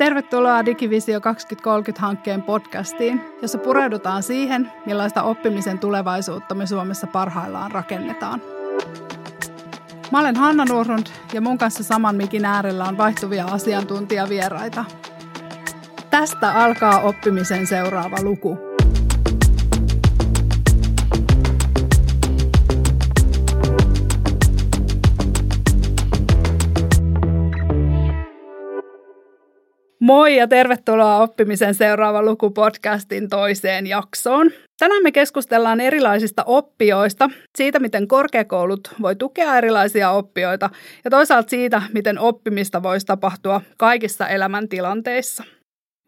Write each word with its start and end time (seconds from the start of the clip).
Tervetuloa 0.00 0.64
Digivisio 0.64 1.18
2030-hankkeen 1.18 2.42
podcastiin, 2.42 3.20
jossa 3.42 3.58
pureudutaan 3.58 4.22
siihen, 4.22 4.72
millaista 4.86 5.22
oppimisen 5.22 5.78
tulevaisuutta 5.78 6.54
me 6.54 6.66
Suomessa 6.66 7.06
parhaillaan 7.06 7.70
rakennetaan. 7.70 8.42
Mä 10.12 10.20
olen 10.20 10.36
Hanna 10.36 10.64
Nurlund 10.64 11.06
ja 11.32 11.40
mun 11.40 11.58
kanssa 11.58 11.84
saman 11.84 12.16
mikin 12.16 12.44
äärellä 12.44 12.84
on 12.84 12.98
vaihtuvia 12.98 13.44
asiantuntijavieraita. 13.44 14.84
Tästä 16.10 16.52
alkaa 16.52 17.00
oppimisen 17.00 17.66
seuraava 17.66 18.16
luku– 18.22 18.58
Moi 30.10 30.36
ja 30.36 30.48
tervetuloa 30.48 31.22
oppimisen 31.22 31.74
seuraava 31.74 32.22
luku 32.22 32.50
podcastin 32.50 33.28
toiseen 33.28 33.86
jaksoon. 33.86 34.50
Tänään 34.78 35.02
me 35.02 35.12
keskustellaan 35.12 35.80
erilaisista 35.80 36.44
oppijoista, 36.46 37.30
siitä 37.58 37.78
miten 37.78 38.08
korkeakoulut 38.08 38.80
voi 39.02 39.16
tukea 39.16 39.56
erilaisia 39.56 40.10
oppijoita 40.10 40.70
ja 41.04 41.10
toisaalta 41.10 41.50
siitä, 41.50 41.82
miten 41.92 42.18
oppimista 42.18 42.82
voisi 42.82 43.06
tapahtua 43.06 43.60
kaikissa 43.76 44.28
elämäntilanteissa. 44.28 45.44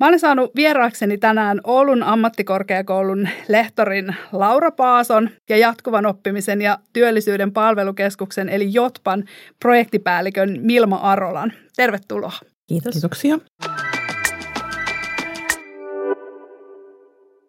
Mä 0.01 0.07
olen 0.07 0.21
saanut 0.21 0.51
vieraakseni 0.57 1.19
tänään 1.19 1.61
Oulun 1.65 2.03
ammattikorkeakoulun 2.03 3.29
lehtorin 3.49 4.15
Laura 4.33 4.71
Paason 4.71 5.31
ja 5.49 5.57
jatkuvan 5.57 6.07
oppimisen 6.07 6.63
ja 6.63 6.79
työllisyyden 6.93 7.53
palvelukeskuksen 7.53 8.49
eli 8.49 8.69
JOTPAN 8.73 9.25
projektipäällikön 9.61 10.59
Milma 10.61 10.97
Arolan. 10.97 11.53
Tervetuloa. 11.77 12.33
Kiitos. 12.69 12.93
Kiitoksia. 12.93 13.39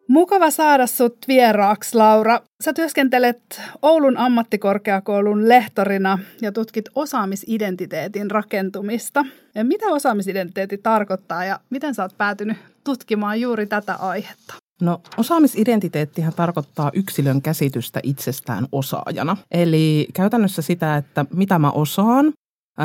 Mukava 0.07 0.51
saada 0.51 0.87
sut 0.87 1.17
vieraaksi, 1.27 1.97
Laura. 1.97 2.39
Sä 2.63 2.73
työskentelet 2.73 3.61
Oulun 3.81 4.17
ammattikorkeakoulun 4.17 5.49
lehtorina 5.49 6.19
ja 6.41 6.51
tutkit 6.51 6.85
osaamisidentiteetin 6.95 8.31
rakentumista. 8.31 9.25
Ja 9.55 9.63
mitä 9.63 9.85
osaamisidentiteetti 9.85 10.77
tarkoittaa 10.77 11.45
ja 11.45 11.59
miten 11.69 11.95
sä 11.95 12.03
oot 12.03 12.17
päätynyt 12.17 12.57
tutkimaan 12.83 13.41
juuri 13.41 13.65
tätä 13.65 13.95
aihetta? 13.95 14.53
No 14.81 15.01
osaamisidentiteettihän 15.17 16.33
tarkoittaa 16.33 16.91
yksilön 16.93 17.41
käsitystä 17.41 17.99
itsestään 18.03 18.67
osaajana. 18.71 19.38
Eli 19.51 20.07
käytännössä 20.13 20.61
sitä, 20.61 20.97
että 20.97 21.25
mitä 21.33 21.59
mä 21.59 21.71
osaan, 21.71 22.33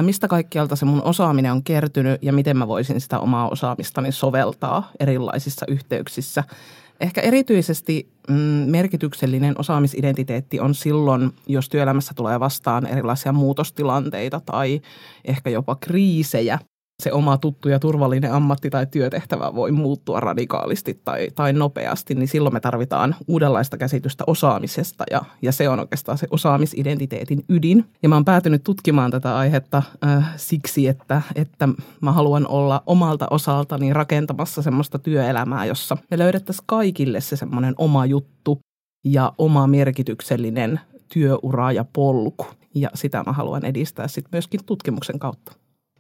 mistä 0.03 0.29
kaikkialta 0.29 0.77
se 0.77 0.85
mun 0.85 1.03
osaaminen 1.03 1.53
on 1.53 1.63
kertynyt 1.63 2.23
ja 2.23 2.33
miten 2.33 2.57
mä 2.57 2.69
voisin 2.69 3.01
sitä 3.01 3.19
omaa 3.19 3.49
osaamistani 3.49 4.13
soveltaa 4.13 4.91
erilaisissa 5.01 5.67
yhteyksissä– 5.69 6.45
Ehkä 7.01 7.21
erityisesti 7.21 8.09
mm, 8.29 8.35
merkityksellinen 8.71 9.55
osaamisidentiteetti 9.59 10.61
on 10.61 10.75
silloin, 10.75 11.31
jos 11.47 11.69
työelämässä 11.69 12.13
tulee 12.17 12.41
vastaan 12.41 12.87
erilaisia 12.87 13.33
muutostilanteita 13.33 14.41
tai 14.41 14.81
ehkä 15.25 15.51
jopa 15.51 15.77
kriisejä, 15.77 16.59
se 17.03 17.13
oma 17.13 17.39
tuttu 17.39 17.69
ja 17.69 17.79
turvallinen 17.79 18.33
ammatti 18.33 18.71
tai 18.71 18.87
työtehtävä 18.87 19.55
voi 19.55 19.73
muuttua 19.73 20.21
radikaalisti 20.21 21.01
tai, 21.05 21.29
tai 21.35 21.53
nopeasti, 21.53 22.15
niin 22.15 22.29
silloin 22.29 22.53
me 22.53 22.61
tarvitaan 22.61 23.17
uudenlaista 23.29 23.79
käsitystä 23.79 24.25
osaamisesta 24.27 25.05
ja, 25.11 25.25
ja 25.43 25.53
se 25.53 25.69
on 25.69 25.81
oikeastaan 25.81 26.19
se 26.19 26.27
osaamisidentiteetin 26.31 27.45
ydin. 27.49 27.85
Ja 28.03 28.09
mä 28.09 28.17
oon 28.17 28.25
päätynyt 28.25 28.65
tutkimaan 28.65 29.11
tätä 29.11 29.37
aihetta 29.37 29.83
äh, 30.07 30.35
siksi, 30.37 30.87
että, 30.87 31.23
että 31.35 31.69
mä 32.01 32.13
haluan 32.13 32.49
olla 32.49 32.83
omalta 32.87 33.27
osaltani 33.31 33.93
rakentamassa 33.93 34.63
semmoista 34.63 34.99
työelämää, 34.99 35.65
jossa 35.65 35.97
me 36.11 36.19
löydettäisiin 36.19 36.67
kaikille 36.67 37.21
se 37.21 37.37
semmoinen 37.37 37.75
oma 37.79 38.07
juttu 38.07 38.59
ja 39.05 39.33
oma 39.39 39.67
merkityksellinen 39.67 40.81
työura 41.13 41.73
ja 41.73 41.85
polku. 41.93 42.47
Ja 42.75 42.91
sitä 42.95 43.23
mä 43.27 43.33
haluan 43.33 43.65
edistää 43.65 44.09
sitten 44.09 44.31
myöskin 44.33 44.61
tutkimuksen 44.67 45.19
kautta. 45.19 45.53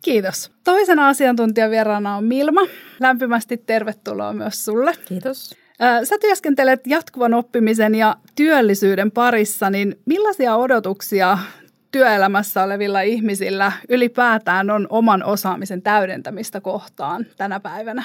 Kiitos. 0.02 0.52
Toisena 0.64 1.08
asiantuntijavieraana 1.08 2.16
on 2.16 2.24
Milma. 2.24 2.60
Lämpimästi 3.00 3.56
tervetuloa 3.56 4.32
myös 4.32 4.64
sulle. 4.64 4.92
Kiitos. 5.08 5.54
Sä 6.04 6.18
työskentelet 6.20 6.86
jatkuvan 6.86 7.34
oppimisen 7.34 7.94
ja 7.94 8.16
työllisyyden 8.34 9.10
parissa, 9.10 9.70
niin 9.70 10.00
millaisia 10.06 10.56
odotuksia 10.56 11.38
työelämässä 11.90 12.64
olevilla 12.64 13.00
ihmisillä 13.00 13.72
ylipäätään 13.88 14.70
on 14.70 14.86
oman 14.90 15.24
osaamisen 15.24 15.82
täydentämistä 15.82 16.60
kohtaan 16.60 17.26
tänä 17.36 17.60
päivänä? 17.60 18.02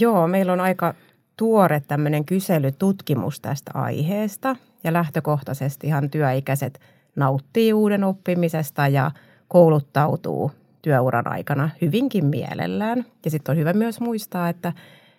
Joo, 0.00 0.28
meillä 0.28 0.52
on 0.52 0.60
aika 0.60 0.94
tuore 1.36 1.82
tämmöinen 1.88 2.24
kyselytutkimus 2.24 3.40
tästä 3.40 3.70
aiheesta 3.74 4.56
ja 4.84 4.92
lähtökohtaisesti 4.92 5.86
ihan 5.86 6.10
työikäiset 6.10 6.80
nauttii 7.16 7.72
uuden 7.72 8.04
oppimisesta 8.04 8.88
ja 8.88 9.10
kouluttautuu 9.48 10.50
työuran 10.86 11.32
aikana 11.32 11.70
hyvinkin 11.80 12.24
mielellään. 12.24 13.06
Ja 13.24 13.30
sitten 13.30 13.52
on 13.52 13.58
hyvä 13.58 13.72
myös 13.72 14.00
muistaa, 14.00 14.48
että 14.48 14.72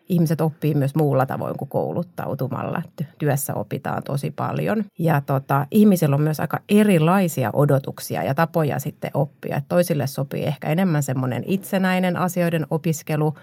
ihmiset 0.09 0.41
oppii 0.41 0.73
myös 0.73 0.95
muulla 0.95 1.25
tavoin 1.25 1.57
kuin 1.57 1.69
kouluttautumalla. 1.69 2.81
Työssä 3.17 3.53
opitaan 3.53 4.03
tosi 4.03 4.31
paljon. 4.31 4.85
Ja 5.00 5.22
tota, 5.22 5.67
ihmisillä 5.72 6.16
on 6.16 6.22
myös 6.22 6.39
aika 6.39 6.59
erilaisia 6.69 7.50
odotuksia 7.53 8.23
ja 8.23 8.35
tapoja 8.35 8.79
sitten 8.79 9.11
oppia. 9.13 9.57
Et 9.57 9.63
toisille 9.67 10.07
sopii 10.07 10.44
ehkä 10.44 10.69
enemmän 10.69 11.03
semmoinen 11.03 11.44
itsenäinen 11.47 12.17
asioiden 12.17 12.67
opiskelu. 12.69 13.34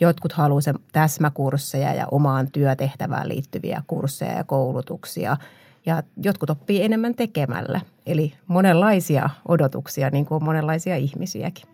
Jotkut 0.00 0.32
haluaa 0.32 0.60
täsmäkursseja 0.92 1.94
ja 1.94 2.06
omaan 2.10 2.50
työtehtävään 2.50 3.28
liittyviä 3.28 3.82
kursseja 3.86 4.32
ja 4.32 4.44
koulutuksia. 4.44 5.36
Ja 5.86 6.02
jotkut 6.22 6.50
oppii 6.50 6.82
enemmän 6.82 7.14
tekemällä. 7.14 7.80
Eli 8.06 8.32
monenlaisia 8.46 9.30
odotuksia, 9.48 10.10
niin 10.10 10.26
kuin 10.26 10.36
on 10.36 10.44
monenlaisia 10.44 10.96
ihmisiäkin. 10.96 11.73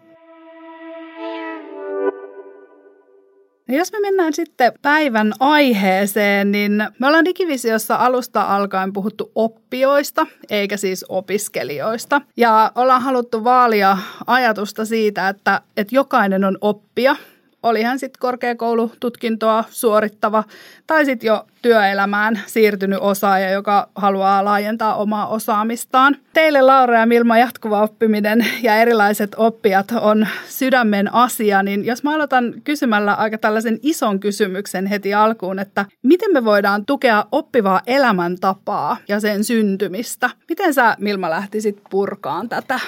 No 3.70 3.76
jos 3.76 3.92
me 3.92 4.00
mennään 4.00 4.32
sitten 4.32 4.72
päivän 4.82 5.32
aiheeseen, 5.40 6.52
niin 6.52 6.84
me 6.98 7.06
ollaan 7.06 7.24
Digivisiossa 7.24 7.94
alusta 7.94 8.42
alkaen 8.42 8.92
puhuttu 8.92 9.32
oppijoista, 9.34 10.26
eikä 10.48 10.76
siis 10.76 11.04
opiskelijoista. 11.08 12.20
Ja 12.36 12.72
ollaan 12.74 13.02
haluttu 13.02 13.44
vaalia 13.44 13.98
ajatusta 14.26 14.84
siitä, 14.84 15.28
että, 15.28 15.60
että 15.76 15.94
jokainen 15.94 16.44
on 16.44 16.58
oppija 16.60 17.16
oli 17.62 17.82
hän 17.82 17.98
sitten 17.98 18.20
korkeakoulututkintoa 18.20 19.64
suorittava 19.70 20.44
tai 20.86 21.04
sitten 21.04 21.26
jo 21.28 21.46
työelämään 21.62 22.40
siirtynyt 22.46 22.98
osaaja, 23.02 23.50
joka 23.50 23.88
haluaa 23.94 24.44
laajentaa 24.44 24.94
omaa 24.94 25.26
osaamistaan. 25.26 26.16
Teille 26.32 26.62
Laura 26.62 26.98
ja 26.98 27.06
Milma 27.06 27.38
jatkuva 27.38 27.82
oppiminen 27.82 28.46
ja 28.62 28.76
erilaiset 28.76 29.34
oppijat 29.36 29.92
on 30.00 30.26
sydämen 30.48 31.14
asia, 31.14 31.62
niin 31.62 31.84
jos 31.84 32.02
mä 32.02 32.14
aloitan 32.14 32.54
kysymällä 32.64 33.14
aika 33.14 33.38
tällaisen 33.38 33.78
ison 33.82 34.20
kysymyksen 34.20 34.86
heti 34.86 35.14
alkuun, 35.14 35.58
että 35.58 35.84
miten 36.02 36.32
me 36.32 36.44
voidaan 36.44 36.86
tukea 36.86 37.24
oppivaa 37.32 37.80
elämäntapaa 37.86 38.96
ja 39.08 39.20
sen 39.20 39.44
syntymistä? 39.44 40.30
Miten 40.48 40.74
sä 40.74 40.96
Milma 40.98 41.30
lähtisit 41.30 41.78
purkaan 41.90 42.48
tätä? 42.48 42.80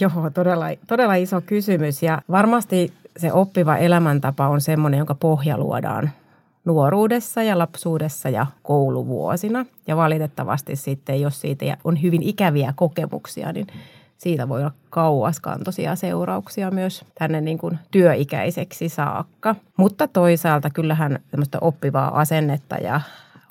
Joo, 0.00 0.30
todella, 0.34 0.66
todella 0.86 1.14
iso 1.14 1.40
kysymys 1.40 2.02
ja 2.02 2.22
varmasti 2.30 2.92
se 3.18 3.32
oppiva 3.32 3.76
elämäntapa 3.76 4.48
on 4.48 4.60
semmoinen, 4.60 4.98
jonka 4.98 5.14
pohja 5.14 5.58
luodaan 5.58 6.10
nuoruudessa 6.64 7.42
ja 7.42 7.58
lapsuudessa 7.58 8.28
ja 8.28 8.46
kouluvuosina. 8.62 9.66
Ja 9.86 9.96
valitettavasti 9.96 10.76
sitten, 10.76 11.20
jos 11.20 11.40
siitä 11.40 11.76
on 11.84 12.02
hyvin 12.02 12.22
ikäviä 12.22 12.72
kokemuksia, 12.76 13.52
niin 13.52 13.66
siitä 14.18 14.48
voi 14.48 14.60
olla 14.60 14.72
kauaskantoisia 14.90 15.96
seurauksia 15.96 16.70
myös 16.70 17.04
tänne 17.18 17.40
niin 17.40 17.58
kuin 17.58 17.78
työikäiseksi 17.90 18.88
saakka. 18.88 19.54
Mutta 19.76 20.08
toisaalta 20.08 20.70
kyllähän 20.70 21.18
tämmöistä 21.30 21.58
oppivaa 21.60 22.20
asennetta 22.20 22.76
ja 22.76 23.00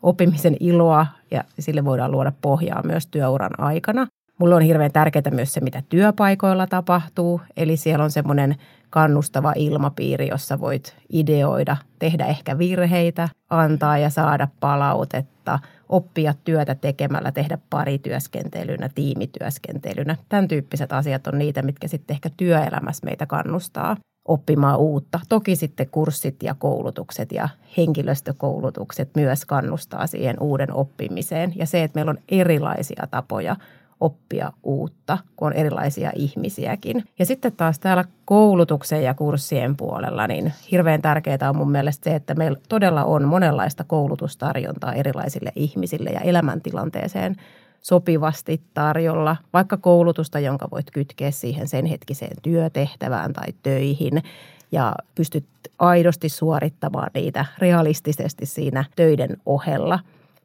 oppimisen 0.01 0.57
iloa 0.59 1.05
ja 1.31 1.43
sille 1.59 1.85
voidaan 1.85 2.11
luoda 2.11 2.31
pohjaa 2.41 2.83
myös 2.83 3.07
työuran 3.07 3.59
aikana. 3.59 4.07
Mulle 4.37 4.55
on 4.55 4.61
hirveän 4.61 4.91
tärkeää 4.91 5.31
myös 5.31 5.53
se, 5.53 5.61
mitä 5.61 5.83
työpaikoilla 5.89 6.67
tapahtuu. 6.67 7.41
Eli 7.57 7.77
siellä 7.77 8.03
on 8.03 8.11
semmoinen 8.11 8.55
kannustava 8.89 9.53
ilmapiiri, 9.55 10.27
jossa 10.27 10.59
voit 10.59 10.95
ideoida, 11.09 11.77
tehdä 11.99 12.25
ehkä 12.25 12.57
virheitä, 12.57 13.29
antaa 13.49 13.97
ja 13.97 14.09
saada 14.09 14.47
palautetta, 14.59 15.59
oppia 15.89 16.33
työtä 16.43 16.75
tekemällä, 16.75 17.31
tehdä 17.31 17.57
parityöskentelynä, 17.69 18.89
tiimityöskentelynä. 18.95 20.17
Tämän 20.29 20.47
tyyppiset 20.47 20.93
asiat 20.93 21.27
on 21.27 21.37
niitä, 21.37 21.61
mitkä 21.61 21.87
sitten 21.87 22.13
ehkä 22.13 22.29
työelämässä 22.37 23.05
meitä 23.05 23.25
kannustaa 23.25 23.97
oppimaan 24.27 24.79
uutta. 24.79 25.19
Toki 25.29 25.55
sitten 25.55 25.89
kurssit 25.89 26.43
ja 26.43 26.55
koulutukset 26.59 27.31
ja 27.31 27.49
henkilöstökoulutukset 27.77 29.09
myös 29.15 29.45
kannustaa 29.45 30.07
siihen 30.07 30.35
uuden 30.39 30.73
oppimiseen. 30.73 31.53
Ja 31.55 31.65
se, 31.65 31.83
että 31.83 31.97
meillä 31.97 32.09
on 32.09 32.17
erilaisia 32.29 33.07
tapoja 33.11 33.55
oppia 33.99 34.53
uutta, 34.63 35.17
kun 35.35 35.47
on 35.47 35.53
erilaisia 35.53 36.11
ihmisiäkin. 36.15 37.03
Ja 37.19 37.25
sitten 37.25 37.51
taas 37.51 37.79
täällä 37.79 38.05
koulutuksen 38.25 39.03
ja 39.03 39.13
kurssien 39.13 39.77
puolella, 39.77 40.27
niin 40.27 40.53
hirveän 40.71 41.01
tärkeää 41.01 41.49
on 41.49 41.57
mun 41.57 41.71
mielestä 41.71 42.09
se, 42.09 42.15
että 42.15 42.35
meillä 42.35 42.59
todella 42.69 43.03
on 43.03 43.27
monenlaista 43.27 43.83
koulutustarjontaa 43.83 44.93
erilaisille 44.93 45.51
ihmisille 45.55 46.09
ja 46.09 46.19
elämäntilanteeseen 46.19 47.35
sopivasti 47.81 48.61
tarjolla, 48.73 49.35
vaikka 49.53 49.77
koulutusta, 49.77 50.39
jonka 50.39 50.67
voit 50.71 50.91
kytkeä 50.91 51.31
siihen 51.31 51.67
sen 51.67 51.85
hetkiseen 51.85 52.37
työtehtävään 52.41 53.33
tai 53.33 53.47
töihin 53.63 54.23
ja 54.71 54.95
pystyt 55.15 55.45
aidosti 55.79 56.29
suorittamaan 56.29 57.11
niitä 57.13 57.45
realistisesti 57.57 58.45
siinä 58.45 58.85
töiden 58.95 59.37
ohella. 59.45 59.99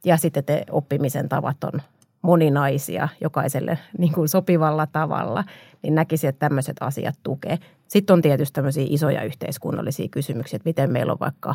Ja 0.04 0.16
sitten 0.16 0.44
te 0.44 0.64
oppimisen 0.70 1.28
tavat 1.28 1.64
on 1.64 1.82
moninaisia 2.22 3.08
jokaiselle 3.20 3.78
niin 3.98 4.12
kuin 4.12 4.28
sopivalla 4.28 4.86
tavalla, 4.86 5.44
niin 5.82 5.94
näkisin, 5.94 6.28
että 6.28 6.48
tämmöiset 6.48 6.76
asiat 6.80 7.14
tukee. 7.22 7.58
Sitten 7.88 8.14
on 8.14 8.22
tietysti 8.22 8.54
tämmöisiä 8.54 8.86
isoja 8.88 9.22
yhteiskunnallisia 9.22 10.08
kysymyksiä, 10.10 10.56
että 10.56 10.68
miten 10.68 10.92
meillä 10.92 11.12
on 11.12 11.20
vaikka 11.20 11.54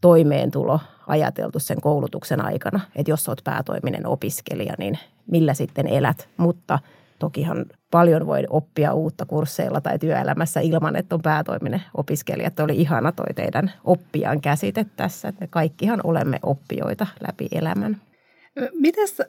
toimeentulo 0.00 0.80
ajateltu 1.06 1.58
sen 1.58 1.80
koulutuksen 1.80 2.44
aikana. 2.44 2.80
Että 2.96 3.10
jos 3.10 3.28
olet 3.28 3.40
päätoiminen 3.44 4.06
opiskelija, 4.06 4.74
niin 4.78 4.98
millä 5.30 5.54
sitten 5.54 5.86
elät. 5.86 6.28
Mutta 6.36 6.78
tokihan 7.18 7.66
paljon 7.90 8.26
voi 8.26 8.44
oppia 8.50 8.92
uutta 8.92 9.26
kursseilla 9.26 9.80
tai 9.80 9.98
työelämässä 9.98 10.60
ilman, 10.60 10.96
että 10.96 11.14
on 11.14 11.22
päätoiminen 11.22 11.82
opiskelija. 11.94 12.46
Että 12.46 12.64
oli 12.64 12.76
ihana 12.76 13.12
toi 13.12 13.34
teidän 13.34 13.72
oppijan 13.84 14.40
käsite 14.40 14.86
tässä, 14.96 15.28
että 15.28 15.40
me 15.40 15.46
kaikkihan 15.50 16.00
olemme 16.04 16.38
oppijoita 16.42 17.06
läpi 17.26 17.48
elämän. 17.52 17.96
Mites 18.72 19.20
äh, 19.20 19.26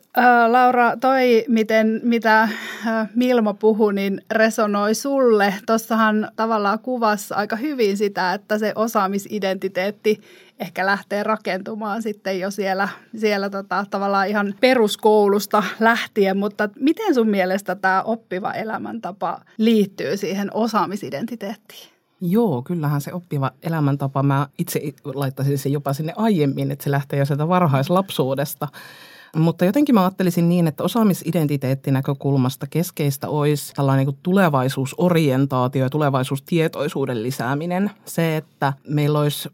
Laura, 0.47 0.97
toi 0.97 1.45
miten, 1.47 2.01
mitä 2.03 2.41
äh, 2.41 3.09
Milmo 3.15 3.53
puhui, 3.53 3.93
niin 3.93 4.21
resonoi 4.31 4.95
sulle? 4.95 5.53
Tuossahan 5.65 6.31
tavallaan 6.35 6.79
kuvassa 6.79 7.35
aika 7.35 7.55
hyvin 7.55 7.97
sitä, 7.97 8.33
että 8.33 8.57
se 8.57 8.73
osaamisidentiteetti 8.75 10.21
ehkä 10.59 10.85
lähtee 10.85 11.23
rakentumaan 11.23 12.01
sitten 12.01 12.39
jo 12.39 12.51
siellä, 12.51 12.89
siellä 13.17 13.49
tota, 13.49 13.85
tavallaan 13.89 14.27
ihan 14.27 14.53
peruskoulusta 14.59 15.63
lähtien, 15.79 16.37
mutta 16.37 16.69
miten 16.79 17.15
sun 17.15 17.29
mielestä 17.29 17.75
tämä 17.75 18.03
oppiva 18.03 18.53
elämäntapa 18.53 19.41
liittyy 19.57 20.17
siihen 20.17 20.49
osaamisidentiteettiin? 20.53 21.89
Joo, 22.21 22.61
kyllähän 22.61 23.01
se 23.01 23.13
oppiva 23.13 23.51
elämäntapa, 23.63 24.23
mä 24.23 24.47
itse 24.57 24.81
laittaisin 25.03 25.57
sen 25.57 25.71
jopa 25.71 25.93
sinne 25.93 26.13
aiemmin, 26.15 26.71
että 26.71 26.83
se 26.83 26.91
lähtee 26.91 27.19
jo 27.19 27.25
sieltä 27.25 27.47
varhaislapsuudesta. 27.47 28.67
Mutta 29.35 29.65
jotenkin 29.65 29.95
mä 29.95 30.01
ajattelisin 30.01 30.49
niin, 30.49 30.67
että 30.67 30.83
osaamisidentiteettinäkökulmasta 30.83 32.67
keskeistä 32.69 33.29
olisi 33.29 33.73
tällainen 33.73 34.05
niin 34.05 34.17
tulevaisuusorientaatio 34.23 35.83
ja 35.83 35.89
tulevaisuustietoisuuden 35.89 37.23
lisääminen. 37.23 37.91
Se, 38.05 38.37
että 38.37 38.73
meillä 38.87 39.19
olisi 39.19 39.49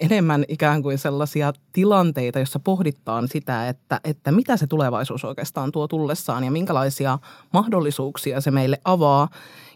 enemmän 0.00 0.44
ikään 0.48 0.82
kuin 0.82 0.98
sellaisia 0.98 1.52
tilanteita, 1.72 2.38
joissa 2.38 2.58
pohditaan 2.58 3.28
sitä, 3.28 3.68
että, 3.68 4.00
että 4.04 4.32
mitä 4.32 4.56
se 4.56 4.66
tulevaisuus 4.66 5.24
oikeastaan 5.24 5.72
tuo 5.72 5.88
tullessaan 5.88 6.44
ja 6.44 6.50
minkälaisia 6.50 7.18
mahdollisuuksia 7.52 8.40
se 8.40 8.50
meille 8.50 8.78
avaa. 8.84 9.28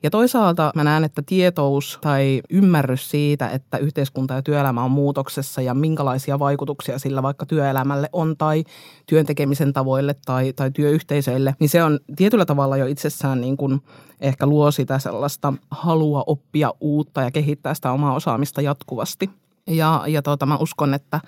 Ja 0.03 0.11
toisaalta 0.11 0.73
mä 0.75 0.85
näen, 0.85 1.05
että 1.05 1.23
tietous 1.26 1.99
tai 2.00 2.43
ymmärrys 2.50 3.11
siitä, 3.11 3.49
että 3.49 3.79
yhteiskunta 3.79 4.35
ja 4.35 4.43
työelämä 4.43 4.85
on 4.85 4.91
muutoksessa 4.91 5.62
ja 5.62 5.75
minkälaisia 5.75 6.38
vaikutuksia 6.38 6.99
sillä 6.99 7.23
vaikka 7.23 7.47
työelämälle 7.47 8.09
on 8.12 8.37
tai 8.37 8.65
työntekemisen 9.06 9.73
tavoille 9.73 10.15
tai, 10.26 10.53
tai 10.53 10.70
työyhteisöille, 10.70 11.55
niin 11.61 11.69
se 11.69 11.82
on 11.82 12.00
tietyllä 12.17 12.44
tavalla 12.44 12.76
jo 12.76 12.87
itsessään 12.87 13.41
niin 13.41 13.56
kuin 13.56 13.81
ehkä 14.20 14.47
luo 14.47 14.70
sitä 14.70 14.99
sellaista 14.99 15.53
halua 15.70 16.25
oppia 16.26 16.75
uutta 16.81 17.23
ja 17.23 17.31
kehittää 17.31 17.75
sitä 17.75 17.93
omaa 17.93 18.15
osaamista 18.15 18.62
jatkuvasti. 18.62 19.31
Ja, 19.69 20.05
ja 20.06 20.23
tuota, 20.23 20.47
mä 20.47 20.56
uskon, 20.56 20.94
että, 20.94 21.20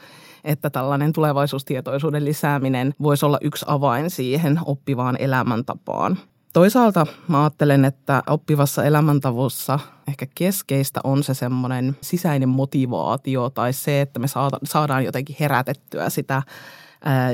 että 0.45 0.71
tällainen 0.71 1.13
tulevaisuustietoisuuden 1.13 2.25
lisääminen 2.25 2.95
voisi 3.03 3.27
olla 3.27 3.39
yksi 3.41 3.65
avain 3.69 4.11
siihen 4.11 4.61
oppivaan 4.65 5.17
elämäntapaan. 5.21 6.19
Toisaalta 6.53 7.07
mä 7.29 7.41
ajattelen, 7.41 7.85
että 7.85 8.23
oppivassa 8.27 8.85
elämäntavussa 8.85 9.79
ehkä 10.09 10.27
keskeistä 10.35 11.01
on 11.05 11.23
se 11.23 11.35
semmoinen 11.35 11.97
sisäinen 12.01 12.49
motivaatio 12.49 13.51
tai 13.51 13.73
se, 13.73 14.01
että 14.01 14.21
me 14.21 14.27
saadaan 14.65 15.05
jotenkin 15.05 15.37
herätettyä 15.41 16.11
sitä 16.11 16.43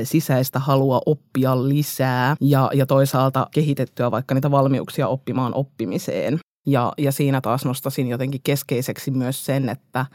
sisäistä 0.03 0.59
halua 0.59 1.01
oppia 1.05 1.67
lisää 1.69 2.35
ja, 2.41 2.71
ja 2.73 2.85
toisaalta 2.85 3.47
kehitettyä 3.51 4.11
vaikka 4.11 4.35
niitä 4.35 4.51
valmiuksia 4.51 5.07
oppimaan 5.07 5.53
oppimiseen. 5.53 6.39
Ja, 6.67 6.93
ja 6.97 7.11
siinä 7.11 7.41
taas 7.41 7.65
nostasin 7.65 8.07
jotenkin 8.07 8.41
keskeiseksi 8.43 9.11
myös 9.11 9.45
sen, 9.45 9.69
että, 9.69 10.05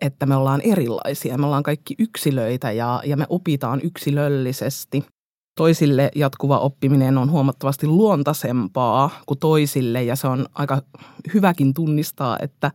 että 0.00 0.26
me 0.26 0.36
ollaan 0.36 0.60
erilaisia. 0.60 1.38
Me 1.38 1.46
ollaan 1.46 1.62
kaikki 1.62 1.94
yksilöitä 1.98 2.72
ja, 2.72 3.02
ja 3.04 3.16
me 3.16 3.26
opitaan 3.28 3.80
yksilöllisesti. 3.82 5.04
Toisille 5.58 6.10
jatkuva 6.14 6.58
oppiminen 6.58 7.18
on 7.18 7.30
huomattavasti 7.30 7.86
luontaisempaa 7.86 9.10
kuin 9.26 9.38
toisille 9.38 10.02
ja 10.02 10.16
se 10.16 10.26
on 10.26 10.46
aika 10.54 10.82
hyväkin 11.34 11.74
tunnistaa, 11.74 12.38
että, 12.42 12.70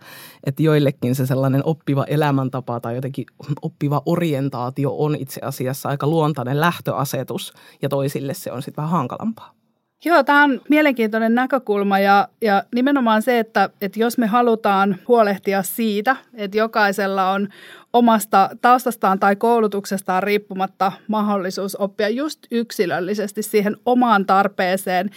että 0.45 0.63
joillekin 0.63 1.15
se 1.15 1.25
sellainen 1.25 1.61
oppiva 1.65 2.03
elämäntapa 2.03 2.79
tai 2.79 2.95
jotenkin 2.95 3.25
oppiva 3.61 4.01
orientaatio 4.05 4.95
on 4.97 5.15
itse 5.15 5.41
asiassa 5.43 5.89
aika 5.89 6.07
luontainen 6.07 6.59
lähtöasetus 6.59 7.53
ja 7.81 7.89
toisille 7.89 8.33
se 8.33 8.51
on 8.51 8.61
sitten 8.61 8.81
vähän 8.81 8.97
hankalampaa. 8.97 9.60
Joo, 10.05 10.23
tämä 10.23 10.43
on 10.43 10.61
mielenkiintoinen 10.69 11.35
näkökulma 11.35 11.99
ja, 11.99 12.27
ja 12.41 12.63
nimenomaan 12.75 13.21
se, 13.21 13.39
että, 13.39 13.69
että 13.81 13.99
jos 13.99 14.17
me 14.17 14.27
halutaan 14.27 14.95
huolehtia 15.07 15.63
siitä, 15.63 16.15
että 16.33 16.57
jokaisella 16.57 17.31
on 17.31 17.47
omasta 17.93 18.49
taustastaan 18.61 19.19
tai 19.19 19.35
koulutuksestaan 19.35 20.23
riippumatta 20.23 20.91
mahdollisuus 21.07 21.75
oppia 21.75 22.09
just 22.09 22.39
yksilöllisesti 22.51 23.43
siihen 23.43 23.77
omaan 23.85 24.25
tarpeeseen 24.25 25.09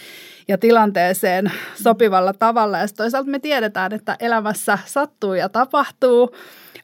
ja 0.47 0.57
tilanteeseen 0.57 1.51
sopivalla 1.83 2.33
tavalla. 2.33 2.77
Ja 2.77 2.87
toisaalta 2.97 3.29
me 3.29 3.39
tiedetään, 3.39 3.93
että 3.93 4.15
elämässä 4.19 4.79
sattuu 4.85 5.33
ja 5.33 5.49
tapahtuu 5.49 6.35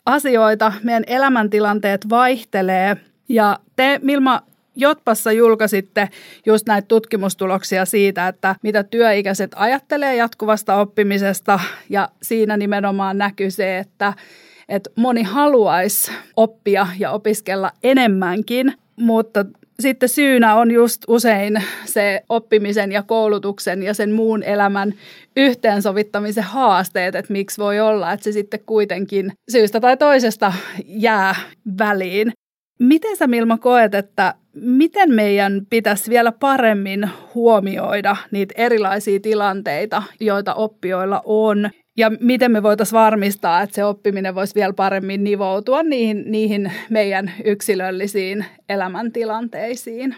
asioita, 0.05 0.73
meidän 0.83 1.03
elämäntilanteet 1.07 2.09
vaihtelee 2.09 2.97
ja 3.29 3.59
te, 3.75 3.99
Milma, 4.03 4.41
Jotpassa 4.75 5.31
julkaisitte 5.31 6.09
just 6.45 6.67
näitä 6.67 6.85
tutkimustuloksia 6.87 7.85
siitä, 7.85 8.27
että 8.27 8.55
mitä 8.63 8.83
työikäiset 8.83 9.51
ajattelee 9.55 10.15
jatkuvasta 10.15 10.75
oppimisesta 10.75 11.59
ja 11.89 12.09
siinä 12.21 12.57
nimenomaan 12.57 13.17
näkyy 13.17 13.51
se, 13.51 13.77
että, 13.77 14.13
että 14.69 14.89
moni 14.95 15.23
haluaisi 15.23 16.11
oppia 16.35 16.87
ja 16.99 17.11
opiskella 17.11 17.71
enemmänkin, 17.83 18.73
mutta 18.95 19.45
sitten 19.79 20.09
syynä 20.09 20.55
on 20.55 20.71
just 20.71 21.03
usein 21.07 21.63
se 21.85 22.23
oppimisen 22.29 22.91
ja 22.91 23.03
koulutuksen 23.03 23.83
ja 23.83 23.93
sen 23.93 24.11
muun 24.11 24.43
elämän 24.43 24.93
yhteensovittamisen 25.37 26.43
haasteet, 26.43 27.15
että 27.15 27.33
miksi 27.33 27.61
voi 27.61 27.79
olla, 27.79 28.11
että 28.11 28.23
se 28.23 28.31
sitten 28.31 28.59
kuitenkin 28.65 29.31
syystä 29.51 29.79
tai 29.79 29.97
toisesta 29.97 30.53
jää 30.85 31.35
väliin. 31.77 32.31
Miten 32.79 33.17
sä 33.17 33.27
Milma 33.27 33.57
koet, 33.57 33.95
että 33.95 34.33
miten 34.55 35.13
meidän 35.13 35.61
pitäisi 35.69 36.09
vielä 36.09 36.31
paremmin 36.31 37.09
huomioida 37.35 38.15
niitä 38.31 38.53
erilaisia 38.57 39.19
tilanteita, 39.19 40.03
joita 40.19 40.53
oppijoilla 40.53 41.21
on, 41.25 41.69
ja 41.97 42.11
miten 42.19 42.51
me 42.51 42.63
voitaisiin 42.63 42.99
varmistaa, 42.99 43.61
että 43.61 43.75
se 43.75 43.85
oppiminen 43.85 44.35
voisi 44.35 44.55
vielä 44.55 44.73
paremmin 44.73 45.23
nivoutua 45.23 45.83
niihin, 45.83 46.23
niihin 46.27 46.71
meidän 46.89 47.31
yksilöllisiin 47.45 48.45
elämäntilanteisiin? 48.69 50.15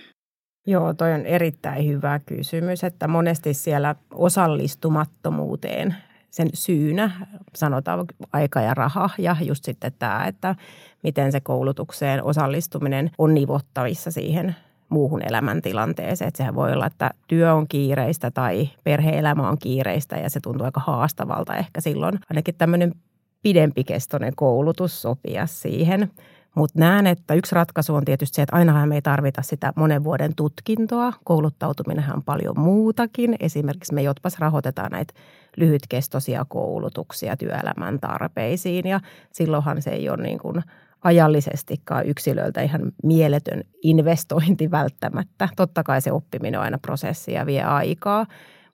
Joo, 0.68 0.94
toi 0.94 1.14
on 1.14 1.26
erittäin 1.26 1.88
hyvä 1.88 2.20
kysymys, 2.26 2.84
että 2.84 3.08
monesti 3.08 3.54
siellä 3.54 3.96
osallistumattomuuteen 4.14 5.96
sen 6.30 6.50
syynä 6.54 7.12
sanotaan 7.56 8.06
aika 8.34 8.62
ja 8.62 8.74
raha 8.74 9.10
ja 9.18 9.36
just 9.42 9.64
sitten 9.64 9.92
tämä, 10.00 10.26
että 10.28 10.56
miten 11.04 11.32
se 11.32 11.40
koulutukseen 11.42 12.24
osallistuminen 12.24 13.12
on 13.18 13.34
nivottavissa 13.34 14.12
siihen 14.12 14.56
muuhun 14.90 15.22
elämäntilanteeseen. 15.28 16.28
Että 16.28 16.38
sehän 16.38 16.56
voi 16.56 16.74
olla, 16.74 16.86
että 16.86 17.12
työ 17.28 17.54
on 17.54 17.68
kiireistä 17.68 18.32
tai 18.32 18.70
perheelämä 18.84 19.50
on 19.50 19.58
kiireistä 19.58 20.16
ja 20.16 20.30
se 20.30 20.40
tuntuu 20.40 20.66
aika 20.66 20.82
haastavalta 20.86 21.56
ehkä 21.56 21.82
silloin. 21.82 22.20
Ainakin 22.30 22.56
tämmöinen 22.56 22.94
pidempikestoinen 23.42 24.36
koulutus 24.36 25.02
sopia 25.02 25.48
siihen. 25.48 26.12
Mutta 26.56 26.80
näen, 26.80 27.08
että 27.08 27.34
yksi 27.34 27.56
ratkaisu 27.56 27.96
on 27.96 28.06
tietysti 28.06 28.36
se, 28.36 28.42
että 28.42 28.56
ainahan 28.56 28.90
me 28.90 28.96
ei 28.96 29.02
tarvita 29.02 29.42
sitä 29.42 29.74
monen 29.76 30.04
vuoden 30.04 30.36
tutkintoa. 30.36 31.14
Kouluttautuminen 31.24 32.14
on 32.14 32.24
paljon 32.24 32.60
muutakin. 32.60 33.36
Esimerkiksi 33.40 33.94
me 33.94 34.02
Jotpas 34.02 34.40
rahoitetaan 34.40 34.92
näitä 34.92 35.14
lyhytkestoisia 35.58 36.46
koulutuksia 36.50 37.38
työelämän 37.38 38.00
tarpeisiin 38.00 38.88
ja 38.88 39.00
silloinhan 39.32 39.82
se 39.82 39.90
ei 39.90 40.10
ole 40.10 40.24
niin 40.24 40.40
kuin 40.40 40.64
ajallisestikaan 41.04 42.06
yksilöltä 42.06 42.62
ihan 42.62 42.82
mieletön 43.04 43.64
investointi 43.84 44.72
välttämättä. 44.72 45.50
Totta 45.56 45.84
kai 45.84 46.02
se 46.02 46.12
oppiminen 46.12 46.60
on 46.60 46.64
aina 46.64 46.78
prosessi 46.78 47.34
ja 47.34 47.46
vie 47.46 47.64
aikaa, 47.64 48.26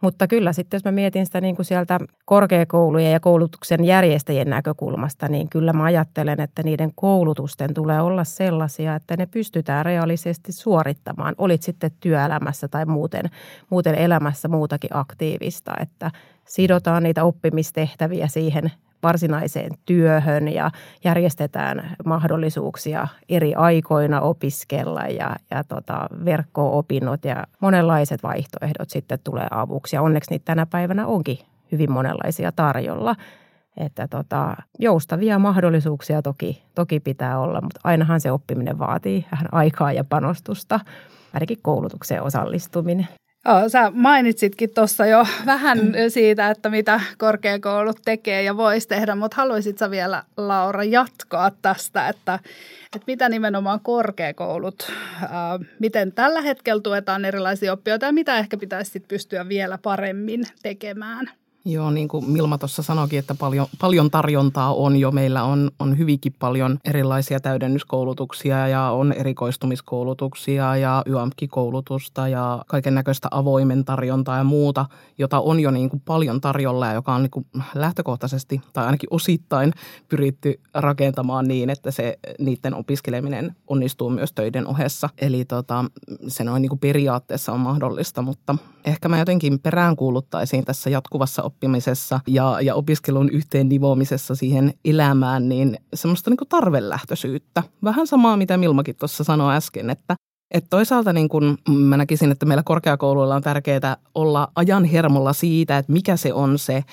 mutta 0.01 0.27
kyllä 0.27 0.53
sitten, 0.53 0.77
jos 0.77 0.85
mä 0.85 0.91
mietin 0.91 1.25
sitä 1.25 1.41
niin 1.41 1.55
kuin 1.55 1.65
sieltä 1.65 1.99
korkeakoulujen 2.25 3.11
ja 3.11 3.19
koulutuksen 3.19 3.85
järjestäjien 3.85 4.49
näkökulmasta, 4.49 5.27
niin 5.27 5.49
kyllä 5.49 5.73
mä 5.73 5.83
ajattelen, 5.83 6.39
että 6.39 6.63
niiden 6.63 6.91
koulutusten 6.95 7.73
tulee 7.73 8.01
olla 8.01 8.23
sellaisia, 8.23 8.95
että 8.95 9.17
ne 9.17 9.25
pystytään 9.25 9.85
reaalisesti 9.85 10.51
suorittamaan. 10.51 11.35
Olit 11.37 11.63
sitten 11.63 11.91
työelämässä 11.99 12.67
tai 12.67 12.85
muuten, 12.85 13.25
muuten 13.69 13.95
elämässä 13.95 14.47
muutakin 14.47 14.89
aktiivista, 14.93 15.73
että 15.81 16.11
sidotaan 16.49 17.03
niitä 17.03 17.23
oppimistehtäviä 17.23 18.27
siihen 18.27 18.71
varsinaiseen 19.03 19.71
työhön 19.85 20.47
ja 20.47 20.71
järjestetään 21.03 21.95
mahdollisuuksia 22.05 23.07
eri 23.29 23.55
aikoina 23.55 24.21
opiskella 24.21 25.01
ja, 25.01 25.35
ja 25.51 25.63
tota, 25.63 26.07
verkko-opinnot 26.25 27.25
ja 27.25 27.43
monenlaiset 27.59 28.23
vaihtoehdot 28.23 28.89
sitten 28.89 29.19
tulee 29.23 29.47
avuksi. 29.51 29.95
Ja 29.95 30.01
onneksi 30.01 30.31
niitä 30.31 30.45
tänä 30.45 30.65
päivänä 30.65 31.07
onkin 31.07 31.37
hyvin 31.71 31.91
monenlaisia 31.91 32.51
tarjolla. 32.51 33.15
Että 33.77 34.07
tota, 34.07 34.55
joustavia 34.79 35.39
mahdollisuuksia 35.39 36.21
toki, 36.21 36.63
toki 36.75 36.99
pitää 36.99 37.39
olla, 37.39 37.61
mutta 37.61 37.79
ainahan 37.83 38.21
se 38.21 38.31
oppiminen 38.31 38.79
vaatii 38.79 39.25
vähän 39.31 39.47
aikaa 39.51 39.91
ja 39.91 40.03
panostusta, 40.03 40.79
ainakin 41.33 41.57
koulutukseen 41.61 42.23
osallistuminen. 42.23 43.07
Joo, 43.45 43.69
sä 43.69 43.91
mainitsitkin 43.95 44.69
tuossa 44.69 45.05
jo 45.05 45.25
vähän 45.45 45.79
siitä, 46.09 46.49
että 46.49 46.69
mitä 46.69 47.01
korkeakoulut 47.17 47.97
tekee 48.05 48.43
ja 48.43 48.57
voisi 48.57 48.87
tehdä, 48.87 49.15
mutta 49.15 49.37
haluaisit 49.37 49.77
sä 49.77 49.91
vielä 49.91 50.23
Laura 50.37 50.83
jatkaa 50.83 51.51
tästä, 51.61 52.09
että, 52.09 52.39
että 52.85 53.05
mitä 53.07 53.29
nimenomaan 53.29 53.79
korkeakoulut, 53.79 54.91
ää, 55.21 55.59
miten 55.79 56.11
tällä 56.11 56.41
hetkellä 56.41 56.81
tuetaan 56.81 57.25
erilaisia 57.25 57.73
oppijoita 57.73 58.05
ja 58.05 58.11
mitä 58.11 58.37
ehkä 58.37 58.57
pitäisi 58.57 58.99
pystyä 58.99 59.47
vielä 59.47 59.79
paremmin 59.83 60.43
tekemään? 60.63 61.31
Joo, 61.69 61.91
niin 61.91 62.07
kuin 62.07 62.31
Milma 62.31 62.57
tuossa 62.57 62.83
sanoikin, 62.83 63.19
että 63.19 63.35
paljon, 63.35 63.67
paljon 63.79 64.11
tarjontaa 64.11 64.73
on 64.73 64.95
jo. 64.95 65.11
Meillä 65.11 65.43
on, 65.43 65.71
on 65.79 65.97
hyvinkin 65.97 66.35
paljon 66.39 66.79
erilaisia 66.85 67.39
täydennyskoulutuksia 67.39 68.67
ja 68.67 68.89
on 68.89 69.13
erikoistumiskoulutuksia 69.13 70.77
ja 70.77 71.03
YAMK-koulutusta 71.09 72.27
ja 72.27 72.63
kaiken 72.67 72.95
näköistä 72.95 73.27
avoimen 73.31 73.85
tarjontaa 73.85 74.37
ja 74.37 74.43
muuta, 74.43 74.85
jota 75.17 75.39
on 75.39 75.59
jo 75.59 75.71
niin 75.71 75.89
kuin 75.89 76.01
paljon 76.05 76.41
tarjolla 76.41 76.87
ja 76.87 76.93
joka 76.93 77.13
on 77.15 77.21
niin 77.21 77.31
kuin 77.31 77.45
lähtökohtaisesti 77.75 78.61
tai 78.73 78.85
ainakin 78.85 79.09
osittain 79.11 79.73
pyritty 80.09 80.59
rakentamaan 80.73 81.47
niin, 81.47 81.69
että 81.69 81.91
se 81.91 82.19
niiden 82.39 82.75
opiskeleminen 82.75 83.55
onnistuu 83.67 84.09
myös 84.09 84.33
töiden 84.33 84.67
ohessa. 84.67 85.09
Eli 85.17 85.45
tota, 85.45 85.85
se 86.27 86.43
noin 86.43 86.61
niin 86.61 86.69
kuin 86.69 86.79
periaatteessa 86.79 87.51
on 87.51 87.59
mahdollista, 87.59 88.21
mutta 88.21 88.55
ehkä 88.85 89.09
mä 89.09 89.19
jotenkin 89.19 89.59
peräänkuuluttaisin 89.59 90.65
tässä 90.65 90.89
jatkuvassa 90.89 91.43
oppimisessa 91.59 92.19
ja, 92.27 92.57
ja 92.61 92.75
opiskelun 92.75 93.29
yhteen 93.29 93.69
nivoamisessa 93.69 94.35
siihen 94.35 94.73
elämään, 94.85 95.49
niin 95.49 95.77
semmoista 95.93 96.29
niin 96.29 96.37
kuin 96.37 96.47
tarvelähtöisyyttä. 96.47 97.63
Vähän 97.83 98.07
samaa, 98.07 98.37
mitä 98.37 98.57
Milmakin 98.57 98.95
tuossa 98.95 99.23
sanoi 99.23 99.55
äsken, 99.55 99.89
että 99.89 100.15
et 100.53 100.65
toisaalta 100.69 101.13
niin 101.13 101.29
kun 101.29 101.57
mä 101.69 101.97
näkisin, 101.97 102.31
että 102.31 102.45
meillä 102.45 102.63
korkeakouluilla 102.63 103.35
on 103.35 103.41
tärkeää 103.41 103.97
olla 104.15 104.51
ajan 104.55 104.85
hermolla 104.85 105.33
siitä, 105.33 105.77
että 105.77 105.91
mikä 105.91 106.17
se 106.17 106.33
on 106.33 106.59
se 106.59 106.83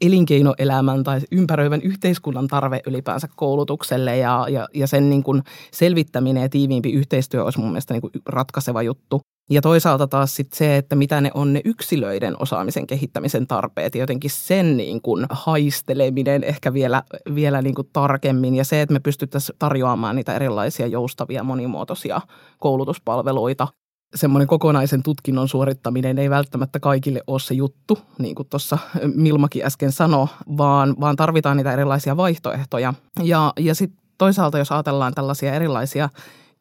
elinkeinoelämän 0.00 1.04
tai 1.04 1.20
ympäröivän 1.32 1.82
yhteiskunnan 1.82 2.48
tarve 2.48 2.80
ylipäänsä 2.86 3.28
koulutukselle 3.36 4.16
ja, 4.16 4.46
ja, 4.48 4.68
ja 4.74 4.86
sen 4.86 5.10
niin 5.10 5.22
kun 5.22 5.42
selvittäminen 5.72 6.42
ja 6.42 6.48
tiiviimpi 6.48 6.92
yhteistyö 6.92 7.44
olisi 7.44 7.58
mun 7.58 7.68
mielestä 7.68 7.94
niin 7.94 8.22
ratkaiseva 8.26 8.82
juttu. 8.82 9.20
Ja 9.50 9.60
toisaalta 9.60 10.06
taas 10.06 10.36
sit 10.36 10.52
se, 10.52 10.76
että 10.76 10.96
mitä 10.96 11.20
ne 11.20 11.30
on 11.34 11.52
ne 11.52 11.60
yksilöiden 11.64 12.42
osaamisen 12.42 12.86
kehittämisen 12.86 13.46
tarpeet 13.46 13.94
ja 13.94 14.00
jotenkin 14.00 14.30
sen 14.30 14.76
niin 14.76 15.02
kuin 15.02 15.26
haisteleminen 15.30 16.44
ehkä 16.44 16.72
vielä, 16.72 17.02
vielä 17.34 17.62
niin 17.62 17.74
kuin 17.74 17.88
tarkemmin 17.92 18.54
ja 18.54 18.64
se, 18.64 18.80
että 18.80 18.92
me 18.92 19.00
pystyttäisiin 19.00 19.56
tarjoamaan 19.58 20.16
niitä 20.16 20.34
erilaisia 20.34 20.86
joustavia 20.86 21.44
monimuotoisia 21.44 22.20
koulutuspalveluita. 22.58 23.68
Semmoinen 24.14 24.48
kokonaisen 24.48 25.02
tutkinnon 25.02 25.48
suorittaminen 25.48 26.18
ei 26.18 26.30
välttämättä 26.30 26.80
kaikille 26.80 27.20
ole 27.26 27.40
se 27.40 27.54
juttu, 27.54 27.98
niin 28.18 28.34
kuin 28.34 28.48
tuossa 28.48 28.78
Milmakin 29.14 29.64
äsken 29.64 29.92
sanoi, 29.92 30.26
vaan, 30.56 30.96
vaan 31.00 31.16
tarvitaan 31.16 31.56
niitä 31.56 31.72
erilaisia 31.72 32.16
vaihtoehtoja. 32.16 32.94
Ja, 33.22 33.52
ja 33.58 33.74
sitten 33.74 34.06
toisaalta, 34.18 34.58
jos 34.58 34.72
ajatellaan 34.72 35.14
tällaisia 35.14 35.54
erilaisia 35.54 36.08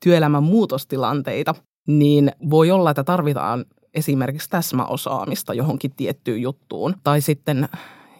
työelämän 0.03 0.43
muutostilanteita, 0.43 1.55
niin 1.87 2.31
voi 2.49 2.71
olla, 2.71 2.89
että 2.89 3.03
tarvitaan 3.03 3.65
esimerkiksi 3.93 4.49
täsmäosaamista 4.49 5.53
johonkin 5.53 5.91
tiettyyn 5.91 6.41
juttuun. 6.41 6.95
Tai 7.03 7.21
sitten 7.21 7.69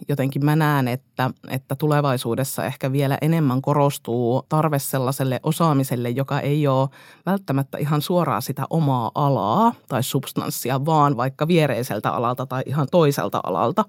jotenkin 0.07 0.45
mä 0.45 0.55
näen, 0.55 0.87
että, 0.87 1.29
että 1.49 1.75
tulevaisuudessa 1.75 2.65
ehkä 2.65 2.91
vielä 2.91 3.17
enemmän 3.21 3.61
korostuu 3.61 4.45
tarve 4.49 4.79
sellaiselle 4.79 5.39
osaamiselle, 5.43 6.09
joka 6.09 6.39
ei 6.39 6.67
ole 6.67 6.89
välttämättä 7.25 7.77
ihan 7.77 8.01
suoraan 8.01 8.41
sitä 8.41 8.63
omaa 8.69 9.11
alaa 9.15 9.73
tai 9.87 10.03
substanssia, 10.03 10.85
vaan 10.85 11.17
vaikka 11.17 11.47
viereiseltä 11.47 12.11
alalta 12.11 12.45
tai 12.45 12.63
ihan 12.65 12.87
toiselta 12.91 13.39
alalta. 13.43 13.85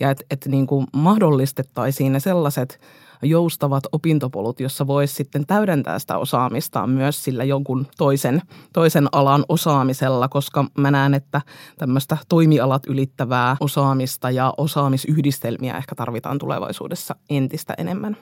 Ja 0.00 0.10
että 0.10 0.24
et 0.30 0.46
niin 0.46 0.66
kuin 0.66 0.86
mahdollistettaisiin 0.92 2.12
ne 2.12 2.20
sellaiset 2.20 2.80
joustavat 3.24 3.84
opintopolut, 3.92 4.60
jossa 4.60 4.86
voisi 4.86 5.14
sitten 5.14 5.46
täydentää 5.46 5.98
sitä 5.98 6.18
osaamistaan 6.18 6.90
myös 6.90 7.24
sillä 7.24 7.44
jonkun 7.44 7.86
toisen, 7.98 8.42
toisen 8.72 9.08
alan 9.12 9.44
osaamisella, 9.48 10.28
koska 10.28 10.64
mä 10.78 10.90
näen, 10.90 11.14
että 11.14 11.40
tämmöistä 11.78 12.16
toimialat 12.28 12.86
ylittävää 12.86 13.56
osaamista 13.60 14.30
ja 14.30 14.54
osaamisyhdistelmiä 14.56 15.76
ehkä 15.76 15.94
tarvitaan 15.94 16.38
tulevaisuudessa 16.38 17.16
entistä 17.30 17.74
enemmän. 17.78 18.16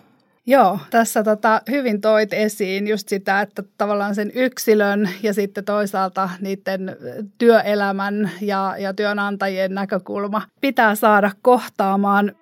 Joo, 0.47 0.79
tässä 0.91 1.23
tota, 1.25 1.63
hyvin 1.71 2.01
toit 2.01 2.33
esiin 2.33 2.89
just 2.89 3.09
sitä, 3.09 3.41
että 3.41 3.63
tavallaan 3.79 4.15
sen 4.15 4.31
yksilön 4.35 5.09
ja 5.23 5.35
sitten 5.35 5.65
toisaalta 5.65 6.31
niiden 6.41 6.97
työelämän 7.39 8.31
ja, 8.41 8.75
ja 8.79 8.95
työnantajien 8.95 9.75
näkökulma 9.75 10.43
pitää 10.61 10.95
saada 10.95 11.31
kohtaamaan. 11.43 12.33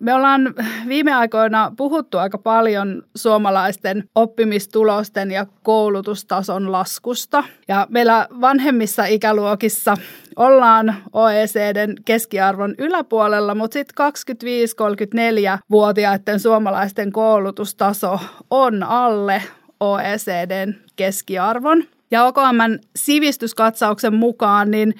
Me 0.00 0.14
ollaan 0.14 0.54
viime 0.88 1.14
aikoina 1.14 1.72
puhuttu 1.76 2.18
aika 2.18 2.38
paljon 2.38 3.02
suomalaisten 3.16 4.04
oppimistulosten 4.14 5.30
ja 5.30 5.46
koulutustason 5.62 6.72
laskusta. 6.72 7.44
Ja 7.68 7.86
meillä 7.90 8.28
vanhemmissa 8.40 9.04
ikäluokissa 9.04 9.96
ollaan 10.36 10.94
OECDn 11.12 11.94
keskiarvon 12.04 12.74
yläpuolella, 12.78 13.54
mutta 13.54 13.74
sitten 13.74 14.06
25-34-vuotiaiden 14.06 16.40
suomalaisten 16.40 17.12
koulutustaso 17.12 18.20
on 18.50 18.82
alle 18.82 19.42
OECDn 19.80 20.74
keskiarvon. 20.96 21.84
Ja 22.10 22.24
OKMn 22.24 22.78
sivistyskatsauksen 22.96 24.14
mukaan 24.14 24.70
niin 24.70 24.94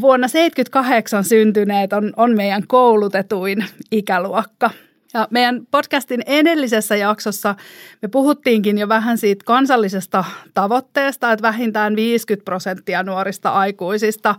vuonna 0.00 0.28
78 0.28 1.24
syntyneet 1.24 1.92
on, 1.92 2.12
on 2.16 2.36
meidän 2.36 2.66
koulutetuin 2.66 3.64
ikäluokka. 3.90 4.70
Ja 5.14 5.28
meidän 5.30 5.66
podcastin 5.70 6.22
edellisessä 6.26 6.96
jaksossa 6.96 7.54
me 8.02 8.08
puhuttiinkin 8.08 8.78
jo 8.78 8.88
vähän 8.88 9.18
siitä 9.18 9.44
kansallisesta 9.44 10.24
tavoitteesta, 10.54 11.32
että 11.32 11.42
vähintään 11.42 11.96
50 11.96 12.44
prosenttia 12.44 13.02
nuorista 13.02 13.50
aikuisista 13.50 14.34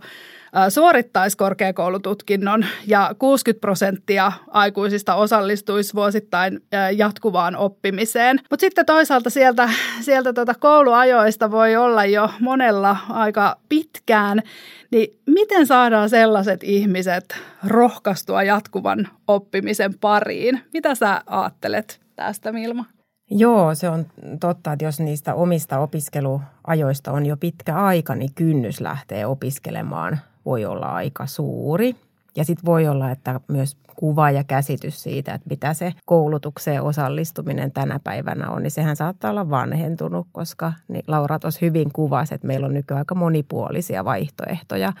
suorittaisi 0.68 1.36
korkeakoulututkinnon 1.36 2.64
ja 2.86 3.14
60 3.18 3.60
prosenttia 3.60 4.32
aikuisista 4.50 5.14
osallistuisi 5.14 5.94
vuosittain 5.94 6.60
jatkuvaan 6.96 7.56
oppimiseen. 7.56 8.40
Mutta 8.50 8.60
sitten 8.60 8.86
toisaalta 8.86 9.30
sieltä, 9.30 9.70
sieltä 10.00 10.32
tuota 10.32 10.54
kouluajoista 10.54 11.50
voi 11.50 11.76
olla 11.76 12.04
jo 12.04 12.30
monella 12.40 12.96
aika 13.08 13.56
pitkään, 13.68 14.42
niin 14.90 15.18
miten 15.26 15.66
saadaan 15.66 16.10
sellaiset 16.10 16.64
ihmiset 16.64 17.24
rohkaistua 17.66 18.42
jatkuvan 18.42 19.08
oppimisen 19.28 19.94
pariin? 20.00 20.60
Mitä 20.72 20.94
sä 20.94 21.22
ajattelet 21.26 22.00
tästä, 22.16 22.52
Milma? 22.52 22.84
Joo, 23.30 23.74
se 23.74 23.88
on 23.88 24.06
totta, 24.40 24.72
että 24.72 24.84
jos 24.84 25.00
niistä 25.00 25.34
omista 25.34 25.78
opiskeluajoista 25.78 27.12
on 27.12 27.26
jo 27.26 27.36
pitkä 27.36 27.74
aika, 27.74 28.14
niin 28.14 28.34
kynnys 28.34 28.80
lähtee 28.80 29.26
opiskelemaan 29.26 30.20
voi 30.46 30.64
olla 30.64 30.86
aika 30.86 31.26
suuri. 31.26 31.96
Ja 32.36 32.44
sitten 32.44 32.66
voi 32.66 32.88
olla, 32.88 33.10
että 33.10 33.40
myös 33.48 33.76
kuva 33.96 34.30
ja 34.30 34.44
käsitys 34.44 35.02
siitä, 35.02 35.34
että 35.34 35.48
mitä 35.50 35.74
se 35.74 35.92
koulutukseen 36.04 36.82
osallistuminen 36.82 37.72
tänä 37.72 38.00
päivänä 38.04 38.50
on, 38.50 38.62
niin 38.62 38.70
sehän 38.70 38.96
saattaa 38.96 39.30
olla 39.30 39.50
vanhentunut, 39.50 40.26
koska 40.32 40.72
niin 40.88 41.04
Laura 41.06 41.38
tuossa 41.38 41.58
hyvin 41.62 41.92
kuvasi, 41.92 42.34
että 42.34 42.46
meillä 42.46 42.66
on 42.66 42.74
nykyään 42.74 42.98
aika 42.98 43.14
monipuolisia 43.14 44.04
vaihtoehtoja 44.04 44.92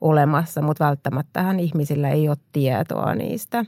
olemassa, 0.00 0.62
mutta 0.62 0.84
välttämättähän 0.84 1.60
ihmisillä 1.60 2.08
ei 2.08 2.28
ole 2.28 2.36
tietoa 2.52 3.14
niistä. 3.14 3.64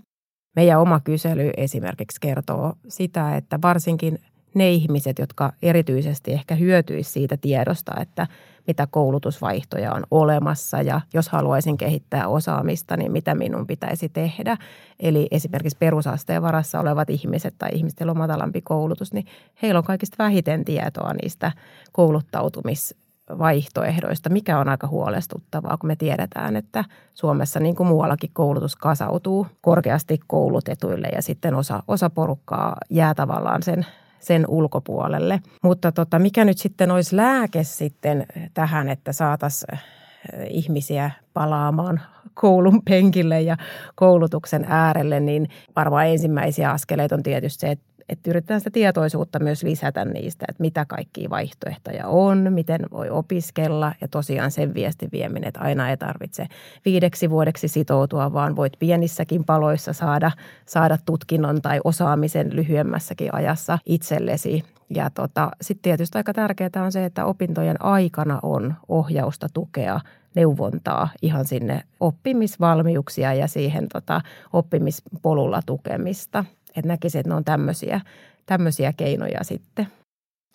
Meidän 0.57 0.81
oma 0.81 1.01
kysely 1.01 1.51
esimerkiksi 1.57 2.21
kertoo 2.21 2.75
sitä, 2.89 3.37
että 3.37 3.59
varsinkin 3.63 4.19
ne 4.57 4.71
ihmiset, 4.71 5.19
jotka 5.19 5.53
erityisesti 5.63 6.33
ehkä 6.33 6.55
hyötyisivät 6.55 7.13
siitä 7.13 7.37
tiedosta, 7.37 7.93
että 8.01 8.27
mitä 8.67 8.87
koulutusvaihtoja 8.91 9.93
on 9.93 10.03
olemassa 10.11 10.83
ja 10.83 11.01
jos 11.15 11.29
haluaisin 11.29 11.77
kehittää 11.77 12.29
osaamista, 12.29 12.97
niin 12.97 13.13
mitä 13.13 13.35
minun 13.35 13.67
pitäisi 13.67 14.09
tehdä. 14.09 14.57
Eli 15.01 15.27
esimerkiksi 15.31 15.79
perusasteen 15.79 16.43
varassa 16.43 16.81
olevat 16.81 17.11
ihmiset 17.11 17.55
tai 17.59 17.71
joilla 18.01 18.11
on 18.11 18.19
matalampi 18.19 18.61
koulutus, 18.61 19.13
niin 19.13 19.27
heillä 19.63 19.79
on 19.79 19.85
kaikista 19.85 20.17
vähiten 20.19 20.65
tietoa 20.65 21.13
niistä 21.23 21.53
kouluttautumis 21.93 22.95
vaihtoehdoista, 23.39 24.31
mikä 24.31 24.59
on 24.59 24.69
aika 24.69 24.87
huolestuttavaa, 24.87 25.77
kun 25.77 25.89
me 25.89 25.97
tiedetään, 25.97 26.57
että 26.57 26.85
Suomessa 27.15 27.61
niin 27.61 27.77
kuin 27.77 27.87
muuallakin 27.87 28.31
koulutus 28.33 28.77
kasautuu 28.77 29.47
korkeasti 29.61 30.21
koulutetuille 30.27 31.09
ja 31.15 31.23
sitten 31.23 31.55
osa, 31.55 31.83
osa 31.89 32.11
porukkaa 32.11 32.77
jää 32.91 33.15
tavallaan 33.15 33.63
sen 33.63 33.87
sen 34.27 34.45
ulkopuolelle. 34.49 35.41
Mutta 35.63 35.93
tota, 35.93 36.19
mikä 36.19 36.45
nyt 36.45 36.59
sitten 36.59 36.91
olisi 36.91 37.17
lääke 37.17 37.65
sitten 37.65 38.27
tähän, 38.55 38.89
että 38.89 39.13
saataisiin 39.13 39.75
eh, 39.75 40.47
ihmisiä 40.51 41.11
palaamaan 41.35 42.01
koulun 42.35 42.83
penkille 42.83 43.43
ja 43.43 43.57
koulutuksen 43.95 44.67
äärelle, 44.69 45.21
niin 45.21 45.49
varmaan 45.77 46.07
ensimmäisiä 46.07 46.71
askeleita 46.71 47.15
on 47.15 47.23
tietysti 47.23 47.61
se, 47.61 47.71
että 47.71 47.87
että 48.09 48.31
yritetään 48.31 48.61
sitä 48.61 48.71
tietoisuutta 48.71 49.39
myös 49.39 49.63
lisätä 49.63 50.05
niistä, 50.05 50.47
että 50.49 50.61
mitä 50.61 50.85
kaikkia 50.85 51.31
vaihtoehtoja 51.31 52.07
on, 52.07 52.53
miten 52.53 52.81
voi 52.91 53.11
opiskella 53.11 53.93
ja 54.01 54.09
tosiaan 54.09 54.51
sen 54.51 54.75
viestin 54.75 55.09
vieminen, 55.13 55.49
että 55.49 55.61
aina 55.61 55.91
ei 55.91 55.97
tarvitse 55.97 56.47
viideksi 56.85 57.31
vuodeksi 57.31 57.69
sitoutua, 57.69 58.33
vaan 58.33 58.57
voit 58.57 58.73
pienissäkin 58.79 59.45
paloissa 59.45 59.93
saada, 59.93 60.31
saada 60.67 60.99
tutkinnon 61.07 61.63
tai 61.63 61.81
osaamisen 61.85 62.57
lyhyemmässäkin 62.57 63.35
ajassa 63.35 63.79
itsellesi. 63.87 64.63
Ja 64.91 65.11
tota, 65.11 65.51
sitten 65.63 65.83
tietysti 65.83 66.19
aika 66.19 66.33
tärkeää 66.33 66.85
on 66.85 66.93
se, 66.93 67.05
että 67.05 67.25
opintojen 67.25 67.83
aikana 67.83 68.39
on 68.43 68.75
ohjausta, 68.89 69.47
tukea, 69.55 70.01
neuvontaa 70.35 71.09
ihan 71.23 71.45
sinne 71.45 71.83
oppimisvalmiuksia 72.01 73.35
ja 73.35 73.49
siihen 73.49 73.87
tota, 73.93 74.21
oppimispolulla 74.53 75.61
tukemista. 75.67 76.45
Että 76.77 76.89
näkisin, 76.89 77.19
että 77.19 77.31
ne 77.31 77.35
on 77.35 77.45
tämmöisiä, 77.45 78.01
tämmöisiä 78.47 78.93
keinoja 78.97 79.45
sitten. 79.45 79.87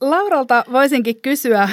Lauralta 0.02 0.64
voisinkin 0.72 1.22
kysyä 1.22 1.62
äh, 1.62 1.72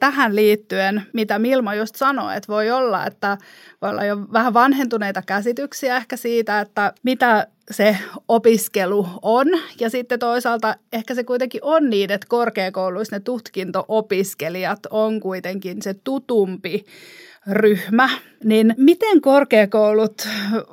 tähän 0.00 0.36
liittyen, 0.36 1.02
mitä 1.12 1.38
Milma 1.38 1.74
just 1.74 1.94
sanoi, 1.94 2.36
että 2.36 2.52
voi 2.52 2.70
olla, 2.70 3.06
että 3.06 3.38
voi 3.82 3.90
olla 3.90 4.04
jo 4.04 4.16
vähän 4.32 4.54
vanhentuneita 4.54 5.22
käsityksiä 5.26 5.96
ehkä 5.96 6.16
siitä, 6.16 6.60
että 6.60 6.92
mitä 7.02 7.46
se 7.70 7.96
opiskelu 8.28 9.06
on. 9.22 9.46
Ja 9.80 9.90
sitten 9.90 10.18
toisaalta 10.18 10.74
ehkä 10.92 11.14
se 11.14 11.24
kuitenkin 11.24 11.60
on 11.64 11.90
niin, 11.90 12.10
että 12.10 12.26
korkeakouluissa 12.28 13.16
ne 13.16 13.20
tutkinto-opiskelijat 13.20 14.86
on 14.90 15.20
kuitenkin 15.20 15.82
se 15.82 15.94
tutumpi 15.94 16.84
ryhmä, 17.46 18.08
niin 18.44 18.74
miten 18.76 19.20
korkeakoulut 19.20 20.28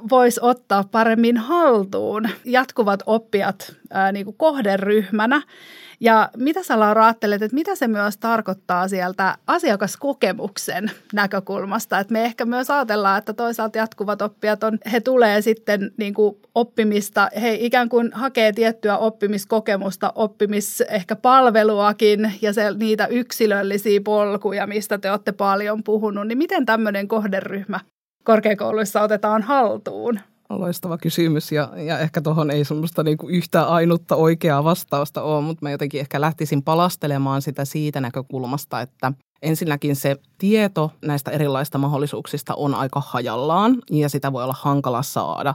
vois 0.10 0.40
ottaa 0.40 0.84
paremmin 0.84 1.38
haltuun? 1.38 2.30
Jatkuvat 2.46 3.04
oppijat 3.06 3.76
ää, 3.92 4.12
niin 4.12 4.26
kuin 4.26 4.38
kohderyhmänä 4.38 5.42
ja 6.00 6.30
mitä 6.38 6.63
sä 6.63 6.80
Laura 6.80 7.06
ajattelet, 7.06 7.42
että 7.42 7.56
mitä 7.56 7.75
se 7.75 7.88
myös 7.88 8.18
tarkoittaa 8.18 8.88
sieltä 8.88 9.38
asiakaskokemuksen 9.48 10.92
näkökulmasta? 11.13 12.00
Että 12.00 12.13
me 12.13 12.25
ehkä 12.25 12.46
myös 12.46 12.70
ajatellaan, 12.70 13.18
että 13.18 13.34
toisaalta 13.34 13.77
jatkuvat 13.77 14.22
oppijat 14.22 14.63
on, 14.63 14.80
he 14.92 15.00
tulee 15.00 15.42
sitten 15.42 15.92
niin 15.98 16.13
kuin 16.13 16.36
oppimista, 16.56 17.30
he 17.42 17.54
ikään 17.60 17.89
kuin 17.89 18.10
hakee 18.13 18.54
tiettyä 18.54 18.98
oppimiskokemusta, 18.98 20.12
oppimis 20.16 20.82
ehkä 20.82 21.16
palveluakin 21.16 22.34
ja 22.42 22.54
se, 22.54 22.74
niitä 22.74 23.08
yksilöllisiä 23.08 24.01
polkuja, 24.04 24.68
mistä 24.68 24.98
te 24.98 25.12
olette 25.12 25.32
paljon 25.32 25.84
puhunut, 25.84 26.27
niin 26.27 26.38
miten 26.38 26.66
tämmöinen 26.66 27.08
kohderyhmä 27.08 27.80
korkeakouluissa 28.24 29.01
otetaan 29.01 29.42
haltuun? 29.42 30.20
Loistava 30.50 30.98
kysymys 30.98 31.51
ja, 31.51 31.70
ja 31.75 32.00
ehkä 32.00 32.22
tuohon 32.22 32.51
ei 32.51 32.66
semmoista 32.66 33.04
niinku 33.04 33.27
yhtä 33.30 33.63
ainutta 33.63 34.16
oikeaa 34.16 34.63
vastausta 34.63 35.22
ole, 35.22 35.42
mutta 35.42 35.66
mä 35.66 35.72
jotenkin 35.72 36.00
ehkä 36.00 36.22
lähtisin 36.22 36.64
palastelemaan 36.64 37.42
sitä 37.42 37.66
siitä 37.66 38.01
näkökulmasta, 38.01 38.81
että 38.81 39.14
ensinnäkin 39.42 39.96
se 39.96 40.16
tieto 40.38 40.92
näistä 41.05 41.31
erilaisista 41.31 41.77
mahdollisuuksista 41.77 42.55
on 42.55 42.75
aika 42.75 43.01
hajallaan 43.05 43.75
ja 43.92 44.10
sitä 44.10 44.33
voi 44.33 44.44
olla 44.44 44.55
hankala 44.60 45.03
saada 45.03 45.53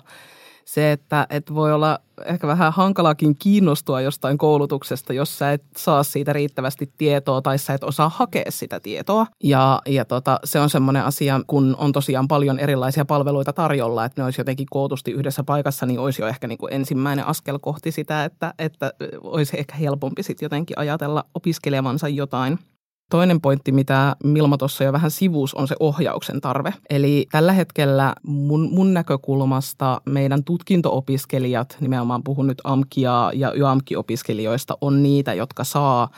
se, 0.65 0.93
että, 0.93 1.27
että 1.31 1.55
voi 1.55 1.73
olla 1.73 1.99
ehkä 2.27 2.47
vähän 2.47 2.73
hankalakin 2.73 3.37
kiinnostua 3.39 4.01
jostain 4.01 4.39
koulutuksesta, 4.39 5.13
jos 5.13 5.39
sä 5.39 5.53
et 5.53 5.63
saa 5.77 6.03
siitä 6.03 6.33
riittävästi 6.33 6.93
tietoa 6.99 7.43
tai 7.43 7.59
sä 7.59 7.75
et 7.75 7.85
osaa 7.85 8.09
hakea 8.09 8.45
sitä 8.49 8.81
tietoa. 8.81 9.27
Ja, 9.45 9.81
ja 9.87 10.05
tota, 10.05 10.41
se 10.45 10.61
on 10.61 10.71
semmoinen 10.71 11.05
asia, 11.05 11.41
kun 11.47 11.77
on 11.79 11.93
tosiaan 11.93 12.29
paljon 12.29 12.59
erilaisia 12.59 13.05
palveluita 13.05 13.53
tarjolla, 13.53 14.05
että 14.05 14.21
ne 14.21 14.25
olisi 14.25 14.41
jotenkin 14.41 14.67
kootusti 14.71 15.11
yhdessä 15.11 15.45
paikassa, 15.45 15.87
niin 15.87 16.01
olisi 16.01 16.23
jo 16.23 16.29
ehkä 16.29 16.47
niin 16.47 16.59
kuin 16.59 16.73
ensimmäinen 16.73 17.27
askel 17.27 17.59
kohti 17.59 17.93
sitä, 17.93 18.25
että, 18.25 18.55
että 18.59 18.93
olisi 19.23 19.59
ehkä 19.59 19.75
helpompi 19.75 20.23
sitten 20.23 20.47
jotenkin 20.47 20.79
ajatella 20.79 21.25
opiskelevansa 21.35 22.09
jotain– 22.09 22.59
Toinen 23.13 23.41
pointti, 23.41 23.73
mitä 23.73 24.17
Milma 24.25 24.57
tuossa 24.57 24.85
jo 24.85 24.93
vähän 24.93 25.11
sivuus, 25.11 25.55
on 25.55 25.69
se 25.69 25.77
ohjauksen 25.81 26.41
tarve. 26.41 26.75
Eli 26.91 27.27
tällä 27.31 27.53
hetkellä 27.53 28.15
mun, 28.23 28.69
mun 28.73 28.95
näkökulmasta 28.95 30.01
meidän 30.05 30.45
tutkinto-opiskelijat, 30.45 31.77
nimenomaan 31.81 32.23
puhun 32.23 32.47
nyt 32.47 32.61
AMKia 32.65 33.31
ja 33.35 33.53
YAMKI-opiskelijoista, 33.53 34.79
on 34.81 35.03
niitä, 35.03 35.35
jotka 35.35 35.65
saa– 35.65 36.09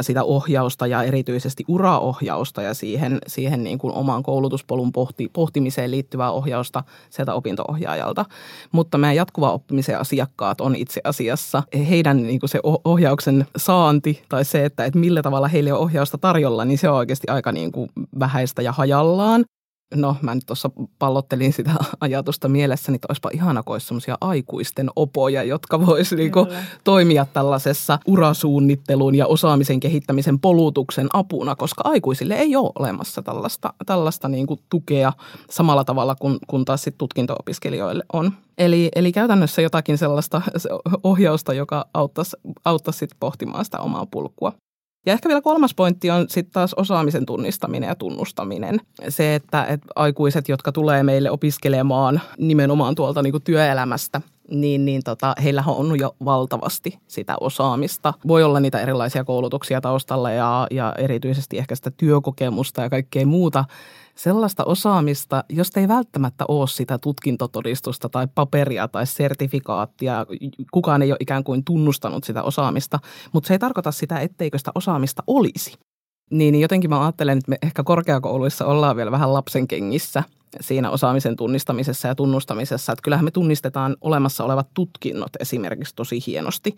sitä 0.00 0.24
ohjausta 0.24 0.86
ja 0.86 1.02
erityisesti 1.02 1.64
uraohjausta 1.68 2.62
ja 2.62 2.74
siihen, 2.74 3.18
siihen 3.26 3.64
niin 3.64 3.78
kuin 3.78 3.94
oman 3.94 4.22
koulutuspolun 4.22 4.92
pohti, 4.92 5.30
pohtimiseen 5.32 5.90
liittyvää 5.90 6.30
ohjausta 6.30 6.84
sieltä 7.10 7.34
opintoohjaajalta. 7.34 8.24
Mutta 8.72 8.98
meidän 8.98 9.16
jatkuva 9.16 9.52
oppimisen 9.52 10.00
asiakkaat 10.00 10.60
on 10.60 10.76
itse 10.76 11.00
asiassa 11.04 11.62
heidän 11.88 12.22
niin 12.22 12.40
kuin 12.40 12.50
se 12.50 12.60
ohjauksen 12.84 13.46
saanti 13.56 14.22
tai 14.28 14.44
se, 14.44 14.64
että, 14.64 14.84
että 14.84 14.98
millä 14.98 15.22
tavalla 15.22 15.48
heille 15.48 15.72
on 15.72 15.78
ohjausta 15.78 16.18
tarjolla, 16.18 16.64
niin 16.64 16.78
se 16.78 16.88
on 16.88 16.96
oikeasti 16.96 17.28
aika 17.28 17.52
niin 17.52 17.72
kuin 17.72 17.88
vähäistä 18.18 18.62
ja 18.62 18.72
hajallaan 18.72 19.44
no 19.94 20.16
mä 20.22 20.34
nyt 20.34 20.46
tuossa 20.46 20.70
pallottelin 20.98 21.52
sitä 21.52 21.70
ajatusta 22.00 22.48
mielessäni, 22.48 22.94
että 22.94 23.06
olisipa 23.08 23.30
ihana, 23.32 23.62
kun 23.62 23.74
olisi 23.74 23.86
semmoisia 23.86 24.18
aikuisten 24.20 24.90
opoja, 24.96 25.42
jotka 25.42 25.86
voisi 25.86 26.16
niinku 26.16 26.46
toimia 26.84 27.26
tällaisessa 27.32 27.98
urasuunnittelun 28.06 29.14
ja 29.14 29.26
osaamisen 29.26 29.80
kehittämisen 29.80 30.40
polutuksen 30.40 31.06
apuna, 31.12 31.56
koska 31.56 31.82
aikuisille 31.84 32.34
ei 32.34 32.56
ole 32.56 32.72
olemassa 32.78 33.22
tällaista, 33.22 33.72
tällaista 33.86 34.28
niinku 34.28 34.58
tukea 34.68 35.12
samalla 35.50 35.84
tavalla 35.84 36.14
kuin, 36.14 36.38
kuin 36.46 36.64
taas 36.64 36.82
sit 36.82 36.98
tutkinto-opiskelijoille 36.98 38.04
on. 38.12 38.32
Eli, 38.58 38.88
eli 38.94 39.12
käytännössä 39.12 39.62
jotakin 39.62 39.98
sellaista 39.98 40.42
ohjausta, 41.02 41.54
joka 41.54 41.86
auttaisi, 41.94 42.36
auttaisi 42.64 42.98
sit 42.98 43.10
pohtimaan 43.20 43.64
sitä 43.64 43.78
omaa 43.78 44.06
pulkua. 44.06 44.52
Ja 45.06 45.12
ehkä 45.12 45.28
vielä 45.28 45.40
kolmas 45.40 45.74
pointti 45.74 46.10
on 46.10 46.26
sitten 46.28 46.52
taas 46.52 46.74
osaamisen 46.74 47.26
tunnistaminen 47.26 47.88
ja 47.88 47.94
tunnustaminen. 47.94 48.80
Se, 49.08 49.34
että, 49.34 49.64
että 49.64 49.86
aikuiset, 49.96 50.48
jotka 50.48 50.72
tulee 50.72 51.02
meille 51.02 51.30
opiskelemaan 51.30 52.20
nimenomaan 52.38 52.94
tuolta 52.94 53.22
niin 53.22 53.32
kuin 53.32 53.42
työelämästä, 53.42 54.20
niin, 54.50 54.84
niin 54.84 55.02
tota, 55.04 55.34
heillä 55.42 55.64
on 55.66 55.98
jo 55.98 56.16
valtavasti 56.24 56.98
sitä 57.08 57.36
osaamista. 57.40 58.14
Voi 58.28 58.42
olla 58.42 58.60
niitä 58.60 58.80
erilaisia 58.80 59.24
koulutuksia 59.24 59.80
taustalla 59.80 60.30
ja, 60.30 60.66
ja 60.70 60.94
erityisesti 60.98 61.58
ehkä 61.58 61.74
sitä 61.74 61.90
työkokemusta 61.90 62.82
ja 62.82 62.90
kaikkea 62.90 63.26
muuta 63.26 63.64
sellaista 64.14 64.64
osaamista, 64.64 65.44
josta 65.48 65.80
ei 65.80 65.88
välttämättä 65.88 66.44
ole 66.48 66.68
sitä 66.68 66.98
tutkintotodistusta 66.98 68.08
tai 68.08 68.28
paperia 68.34 68.88
tai 68.88 69.06
sertifikaattia. 69.06 70.26
Kukaan 70.72 71.02
ei 71.02 71.12
ole 71.12 71.16
ikään 71.20 71.44
kuin 71.44 71.64
tunnustanut 71.64 72.24
sitä 72.24 72.42
osaamista, 72.42 72.98
mutta 73.32 73.48
se 73.48 73.54
ei 73.54 73.58
tarkoita 73.58 73.92
sitä, 73.92 74.20
etteikö 74.20 74.58
sitä 74.58 74.70
osaamista 74.74 75.22
olisi. 75.26 75.78
Niin 76.32 76.60
jotenkin 76.60 76.90
mä 76.90 77.02
ajattelen, 77.02 77.38
että 77.38 77.50
me 77.50 77.58
ehkä 77.62 77.82
korkeakouluissa 77.82 78.66
ollaan 78.66 78.96
vielä 78.96 79.10
vähän 79.10 79.32
lapsen 79.32 79.68
kengissä 79.68 80.22
siinä 80.60 80.90
osaamisen 80.90 81.36
tunnistamisessa 81.36 82.08
ja 82.08 82.14
tunnustamisessa. 82.14 82.92
Että 82.92 83.02
kyllähän 83.02 83.24
me 83.24 83.30
tunnistetaan 83.30 83.96
olemassa 84.00 84.44
olevat 84.44 84.68
tutkinnot 84.74 85.30
esimerkiksi 85.40 85.94
tosi 85.96 86.22
hienosti 86.26 86.76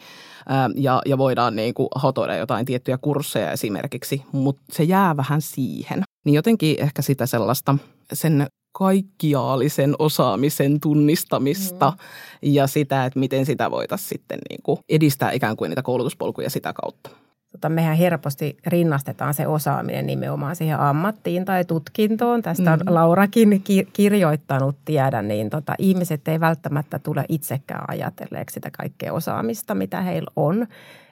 ja, 0.75 1.03
ja 1.07 1.19
voidaan 1.19 1.57
niin 1.57 1.75
kuin 1.75 1.89
hotoida 2.03 2.37
jotain 2.37 2.67
tiettyjä 2.67 2.99
kursseja 2.99 3.53
esimerkiksi, 3.53 4.23
mutta 4.33 4.63
se 4.73 4.85
jää 4.85 5.17
vähän 5.17 5.43
siihen. 5.43 6.03
Niin 6.25 6.35
jotenkin 6.35 6.77
ehkä 6.79 7.03
sitä 7.03 7.27
sellaista 7.27 7.79
sen 8.13 8.47
kaikkiaalisen 8.73 9.95
osaamisen 9.99 10.81
tunnistamista 10.81 11.91
mm. 11.91 11.97
ja 12.43 12.67
sitä, 12.67 13.05
että 13.05 13.19
miten 13.19 13.47
sitä 13.47 13.71
voitaisiin 13.71 14.09
sitten 14.09 14.39
niin 14.49 14.61
kuin 14.63 14.79
edistää 14.89 15.31
ikään 15.31 15.57
kuin 15.57 15.69
niitä 15.69 15.83
koulutuspolkuja 15.83 16.51
sitä 16.51 16.73
kautta. 16.73 17.24
Tota, 17.55 17.69
mehän 17.69 17.97
helposti 17.97 18.57
rinnastetaan 18.67 19.35
se 19.35 19.47
osaaminen 19.47 20.07
nimenomaan 20.07 20.57
siihen 20.57 20.81
ammattiin 20.81 21.45
tai 21.45 21.65
tutkintoon. 21.65 22.43
Tästä 22.43 22.73
on 22.73 22.79
mm-hmm. 22.79 22.95
Laurakin 22.95 23.63
ki- 23.63 23.89
kirjoittanut, 23.93 24.77
tiedän, 24.85 25.29
niin 25.29 25.51
tota, 25.51 25.75
ihmiset 25.79 26.29
ei 26.29 26.41
välttämättä 26.41 26.99
tule 26.99 27.25
itsekään 27.29 27.85
ajatelleeksi 27.89 28.55
sitä 28.55 28.71
kaikkea 28.79 29.13
osaamista, 29.13 29.75
mitä 29.75 30.01
heillä 30.01 30.31
on. 30.37 30.67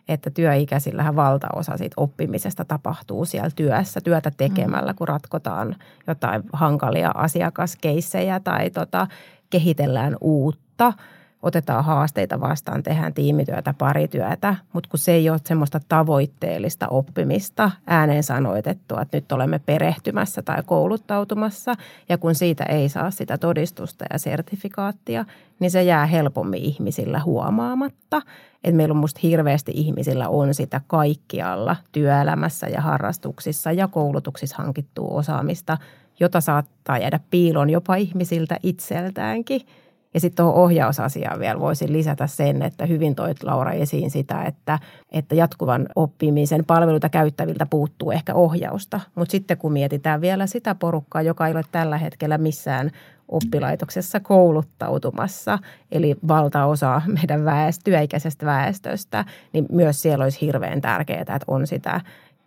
Että 0.09 0.31
työikäisillähän 0.31 1.17
valtaosa 1.17 1.77
siitä 1.77 1.95
oppimisesta 1.97 2.65
tapahtuu 2.65 3.25
siellä 3.25 3.51
työssä, 3.57 4.01
työtä 4.01 4.33
tekemällä, 4.37 4.93
mm. 4.93 4.97
kun 4.97 5.09
ratkotaan 5.09 5.77
jotain 6.07 6.43
hankalia 6.53 7.11
asiakaskeissejä 7.15 8.41
tai 8.41 8.71
tota, 8.71 9.07
kehitellään 9.51 10.17
uutta– 10.21 10.93
otetaan 11.43 11.85
haasteita 11.85 12.41
vastaan, 12.41 12.83
tehdään 12.83 13.15
tiimityötä, 13.15 13.75
parityötä, 13.79 14.57
mutta 14.73 14.91
kun 14.91 14.99
se 14.99 15.13
ei 15.13 15.31
ole 15.31 15.41
semmoista 15.45 15.81
tavoitteellista 15.89 16.89
oppimista, 16.89 17.71
ääneen 17.87 18.23
sanoitettua, 18.23 19.03
että 19.03 19.17
nyt 19.17 19.33
olemme 19.33 19.59
perehtymässä 19.59 20.43
tai 20.43 20.63
kouluttautumassa, 20.67 21.75
ja 22.09 22.19
kun 22.19 22.35
siitä 22.35 22.65
ei 22.65 22.89
saa 22.89 23.11
sitä 23.11 23.39
todistusta 23.39 24.05
ja 24.13 24.19
sertifikaattia, 24.19 25.25
niin 25.61 25.71
se 25.71 25.83
jää 25.83 26.07
helpommin 26.07 26.63
ihmisillä 26.63 27.21
huomaamatta. 27.21 28.23
Että 28.65 28.77
meillä 28.77 28.93
on 28.93 29.01
musta 29.01 29.21
hirveästi 29.23 29.73
ihmisillä 29.75 30.29
on 30.29 30.55
sitä 30.55 30.81
kaikkialla 30.87 31.77
työelämässä 31.93 32.67
ja 32.67 32.81
harrastuksissa 32.81 33.73
ja 33.73 33.89
koulutuksissa 33.89 34.57
hankittua 34.57 35.09
osaamista, 35.11 35.79
jota 36.21 36.41
saattaa 36.41 36.99
jäädä 36.99 37.21
piilon 37.31 37.71
jopa 37.71 37.95
ihmisiltä 37.95 38.57
itseltäänkin– 38.63 39.61
ja 40.15 40.21
sitten 40.21 40.45
tuohon 40.45 40.63
ohjausasiaan 40.63 41.41
vielä 41.41 41.61
voisin 41.61 41.93
lisätä 41.93 42.27
sen, 42.27 42.63
että 42.63 42.87
hyvin 42.87 43.15
toit 43.15 43.43
Laura 43.43 43.73
esiin 43.73 44.11
sitä, 44.11 44.43
että, 44.43 44.79
että 45.13 45.35
jatkuvan 45.35 45.87
oppimisen 45.97 46.65
palveluita 46.65 47.09
käyttäviltä 47.09 47.67
puuttuu 47.67 48.11
ehkä 48.11 48.35
ohjausta. 48.35 49.01
Mutta 49.15 49.33
sitten 49.33 49.59
kun 49.59 49.73
mietitään 49.73 50.21
vielä 50.21 50.47
sitä 50.47 50.75
porukkaa, 50.75 51.23
joka 51.23 51.47
ei 51.47 51.53
ole 51.53 51.63
tällä 51.73 51.99
hetkellä 51.99 52.39
missään 52.39 52.91
oppilaitoksessa 53.29 54.21
kouluttautumassa, 54.21 55.59
eli 55.93 56.17
valtaosa 56.29 57.03
meidän 57.07 57.45
väest, 57.45 57.81
työikäisestä 57.85 58.47
väestöstä, 58.47 59.25
niin 59.53 59.67
myös 59.73 60.03
siellä 60.03 60.25
olisi 60.25 60.41
hirveän 60.41 60.81
tärkeää, 60.81 61.21
että 61.21 61.39
on 61.47 61.67
sitä 61.67 62.01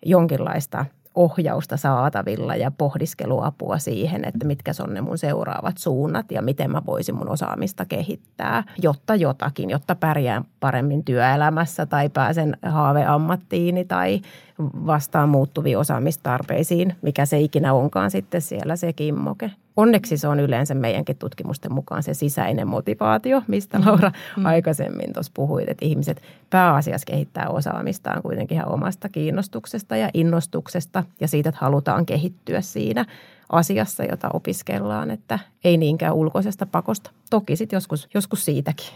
jonkinlaista 0.06 0.86
ohjausta 1.15 1.78
saatavilla 1.78 2.56
ja 2.56 2.71
pohdiskeluapua 2.71 3.78
siihen, 3.78 4.25
että 4.25 4.47
mitkä 4.47 4.71
on 4.84 4.93
ne 4.93 5.01
mun 5.01 5.17
seuraavat 5.17 5.78
suunnat 5.78 6.32
ja 6.32 6.41
miten 6.41 6.71
mä 6.71 6.82
voisin 6.86 7.15
mun 7.15 7.30
osaamista 7.30 7.86
kehittää, 7.86 8.63
jotta 8.82 9.15
jotakin, 9.15 9.69
jotta 9.69 9.95
pärjään 9.95 10.43
paremmin 10.60 11.04
työelämässä 11.04 11.86
tai 11.86 12.10
pääsen 12.10 12.58
haaveammattiini 12.65 13.86
tai 13.86 14.21
vastaan 14.60 15.30
muuttuviin 15.30 15.78
osaamistarpeisiin, 15.78 16.96
mikä 17.02 17.26
se 17.26 17.39
ikinä 17.39 17.74
onkaan 17.74 18.12
sitten 18.12 18.41
siellä 18.41 18.76
se 18.76 18.94
kimmoke. 18.94 19.52
Onneksi 19.78 20.18
se 20.18 20.28
on 20.28 20.39
yleensä 20.39 20.76
meidänkin 20.76 21.18
tutkimusten 21.18 21.74
mukaan 21.74 22.04
se 22.04 22.13
sisäinen 22.13 22.68
motivaatio, 22.68 23.41
mistä 23.48 23.80
mm. 23.80 23.86
Laura 23.86 24.12
mm. 24.38 24.46
aikaisemmin 24.46 25.13
tuossa 25.13 25.32
puhuit, 25.36 25.70
että 25.70 25.86
ihmiset 25.86 26.22
pääasiassa 26.50 27.06
kehittää 27.06 27.50
osaamistaan 27.50 28.22
kuitenkin 28.22 28.56
ihan 28.56 28.72
omasta 28.72 29.10
kiinnostuksesta 29.10 29.96
ja 29.96 30.10
innostuksesta 30.13 31.04
ja 31.20 31.28
siitä, 31.28 31.50
että 31.50 31.62
halutaan 31.62 32.06
kehittyä 32.06 32.62
siinä 32.62 33.06
asiassa, 33.50 34.04
jota 34.04 34.30
opiskellaan, 34.34 35.12
että 35.12 35.39
ei 35.63 35.78
niinkään 35.78 36.13
ulkoisesta 36.13 36.65
pakosta. 36.65 37.12
Toki 37.30 37.56
sitten 37.56 37.78
joskus, 37.78 38.08
joskus 38.13 38.46
siitäkin. 38.46 38.88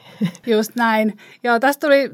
Just 0.47 0.75
näin. 0.75 1.17
Joo, 1.43 1.59
tästä 1.59 1.87
tuli 1.87 2.11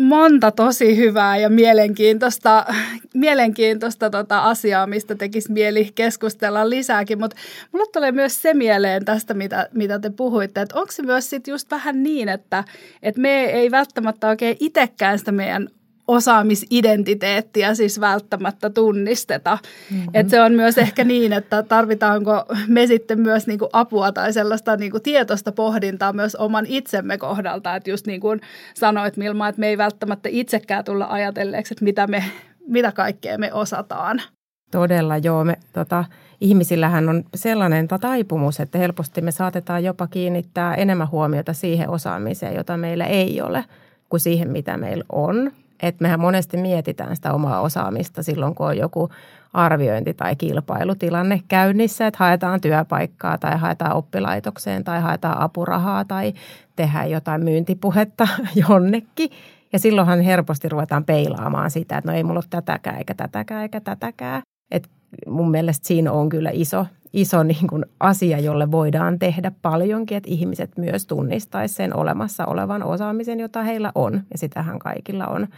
monta 0.00 0.50
tosi 0.50 0.96
hyvää 0.96 1.36
ja 1.36 1.48
mielenkiintoista, 1.48 2.66
mielenkiintoista 3.14 4.10
tota 4.10 4.38
asiaa, 4.38 4.86
mistä 4.86 5.14
tekisi 5.14 5.52
mieli 5.52 5.92
keskustella 5.94 6.70
lisääkin, 6.70 7.18
mutta 7.18 7.36
mulle 7.72 7.86
tulee 7.92 8.12
myös 8.12 8.42
se 8.42 8.54
mieleen 8.54 9.04
tästä, 9.04 9.34
mitä, 9.34 9.68
mitä 9.74 9.98
te 9.98 10.10
puhuitte, 10.10 10.60
että 10.60 10.78
onko 10.80 10.92
se 10.92 11.02
myös 11.02 11.30
sitten 11.30 11.52
just 11.52 11.70
vähän 11.70 12.02
niin, 12.02 12.28
että, 12.28 12.64
että 13.02 13.20
me 13.20 13.44
ei 13.44 13.70
välttämättä 13.70 14.28
oikein 14.28 14.56
itsekään 14.60 15.18
sitä 15.18 15.32
meidän 15.32 15.68
osaamisidentiteettiä 16.08 17.74
siis 17.74 18.00
välttämättä 18.00 18.70
tunnisteta. 18.70 19.58
Mm-hmm. 19.90 20.08
Et 20.14 20.30
se 20.30 20.40
on 20.40 20.52
myös 20.52 20.78
ehkä 20.78 21.04
niin, 21.04 21.32
että 21.32 21.62
tarvitaanko 21.62 22.44
me 22.68 22.86
sitten 22.86 23.20
myös 23.20 23.46
niinku 23.46 23.68
apua 23.72 24.12
tai 24.12 24.32
sellaista 24.32 24.76
niinku 24.76 25.00
tietoista 25.00 25.52
pohdintaa 25.52 26.12
myös 26.12 26.36
oman 26.36 26.66
itsemme 26.68 27.18
kohdalta. 27.18 27.76
Että 27.76 27.90
just 27.90 28.06
niin 28.06 28.20
kuin 28.20 28.40
sanoit 28.74 29.16
Milma, 29.16 29.48
että 29.48 29.60
me 29.60 29.68
ei 29.68 29.78
välttämättä 29.78 30.28
itsekään 30.32 30.84
tulla 30.84 31.06
ajatelleeksi, 31.10 31.74
että 31.74 31.84
mitä, 31.84 32.06
me, 32.06 32.24
mitä 32.66 32.92
kaikkea 32.92 33.38
me 33.38 33.52
osataan. 33.52 34.22
Todella 34.70 35.16
joo. 35.16 35.44
Me, 35.44 35.56
tota, 35.72 36.04
ihmisillähän 36.40 37.08
on 37.08 37.24
sellainen 37.34 37.88
taipumus, 37.88 38.60
että 38.60 38.78
helposti 38.78 39.20
me 39.20 39.30
saatetaan 39.30 39.84
jopa 39.84 40.06
kiinnittää 40.06 40.74
enemmän 40.74 41.10
huomiota 41.10 41.52
siihen 41.52 41.90
osaamiseen, 41.90 42.54
jota 42.54 42.76
meillä 42.76 43.06
ei 43.06 43.40
ole, 43.40 43.64
kuin 44.08 44.20
siihen, 44.20 44.50
mitä 44.50 44.76
meillä 44.76 45.04
on. 45.12 45.52
Että 45.82 46.02
mehän 46.02 46.20
monesti 46.20 46.56
mietitään 46.56 47.16
sitä 47.16 47.32
omaa 47.32 47.60
osaamista 47.60 48.22
silloin, 48.22 48.54
kun 48.54 48.66
on 48.66 48.78
joku 48.78 49.08
arviointi- 49.52 50.14
tai 50.14 50.36
kilpailutilanne 50.36 51.42
käynnissä, 51.48 52.06
että 52.06 52.18
haetaan 52.18 52.60
työpaikkaa 52.60 53.38
tai 53.38 53.58
haetaan 53.58 53.96
oppilaitokseen 53.96 54.84
tai 54.84 55.00
haetaan 55.00 55.40
apurahaa 55.40 56.04
tai 56.04 56.32
tehdään 56.76 57.10
jotain 57.10 57.44
myyntipuhetta 57.44 58.28
jonnekin. 58.68 59.30
Ja 59.72 59.78
silloinhan 59.78 60.20
helposti 60.20 60.68
ruvetaan 60.68 61.04
peilaamaan 61.04 61.70
sitä, 61.70 61.98
että 61.98 62.10
no 62.10 62.16
ei 62.16 62.24
mulla 62.24 62.38
ole 62.38 62.44
tätäkään 62.50 62.98
eikä 62.98 63.14
tätäkään 63.14 63.62
eikä 63.62 63.80
tätäkään. 63.80 64.42
Mun 65.26 65.50
mielestä 65.50 65.88
siinä 65.88 66.12
on 66.12 66.28
kyllä 66.28 66.50
iso, 66.52 66.86
iso 67.12 67.42
niin 67.42 67.66
kuin 67.68 67.84
asia, 68.00 68.38
jolle 68.38 68.70
voidaan 68.70 69.18
tehdä 69.18 69.52
paljonkin, 69.62 70.16
että 70.16 70.30
ihmiset 70.30 70.76
myös 70.76 71.06
tunnistaisi 71.06 71.74
sen 71.74 71.96
olemassa 71.96 72.46
olevan 72.46 72.82
osaamisen, 72.82 73.40
jota 73.40 73.62
heillä 73.62 73.92
on. 73.94 74.22
Ja 74.32 74.38
sitähän 74.38 74.78
kaikilla 74.78 75.26
on, 75.26 75.48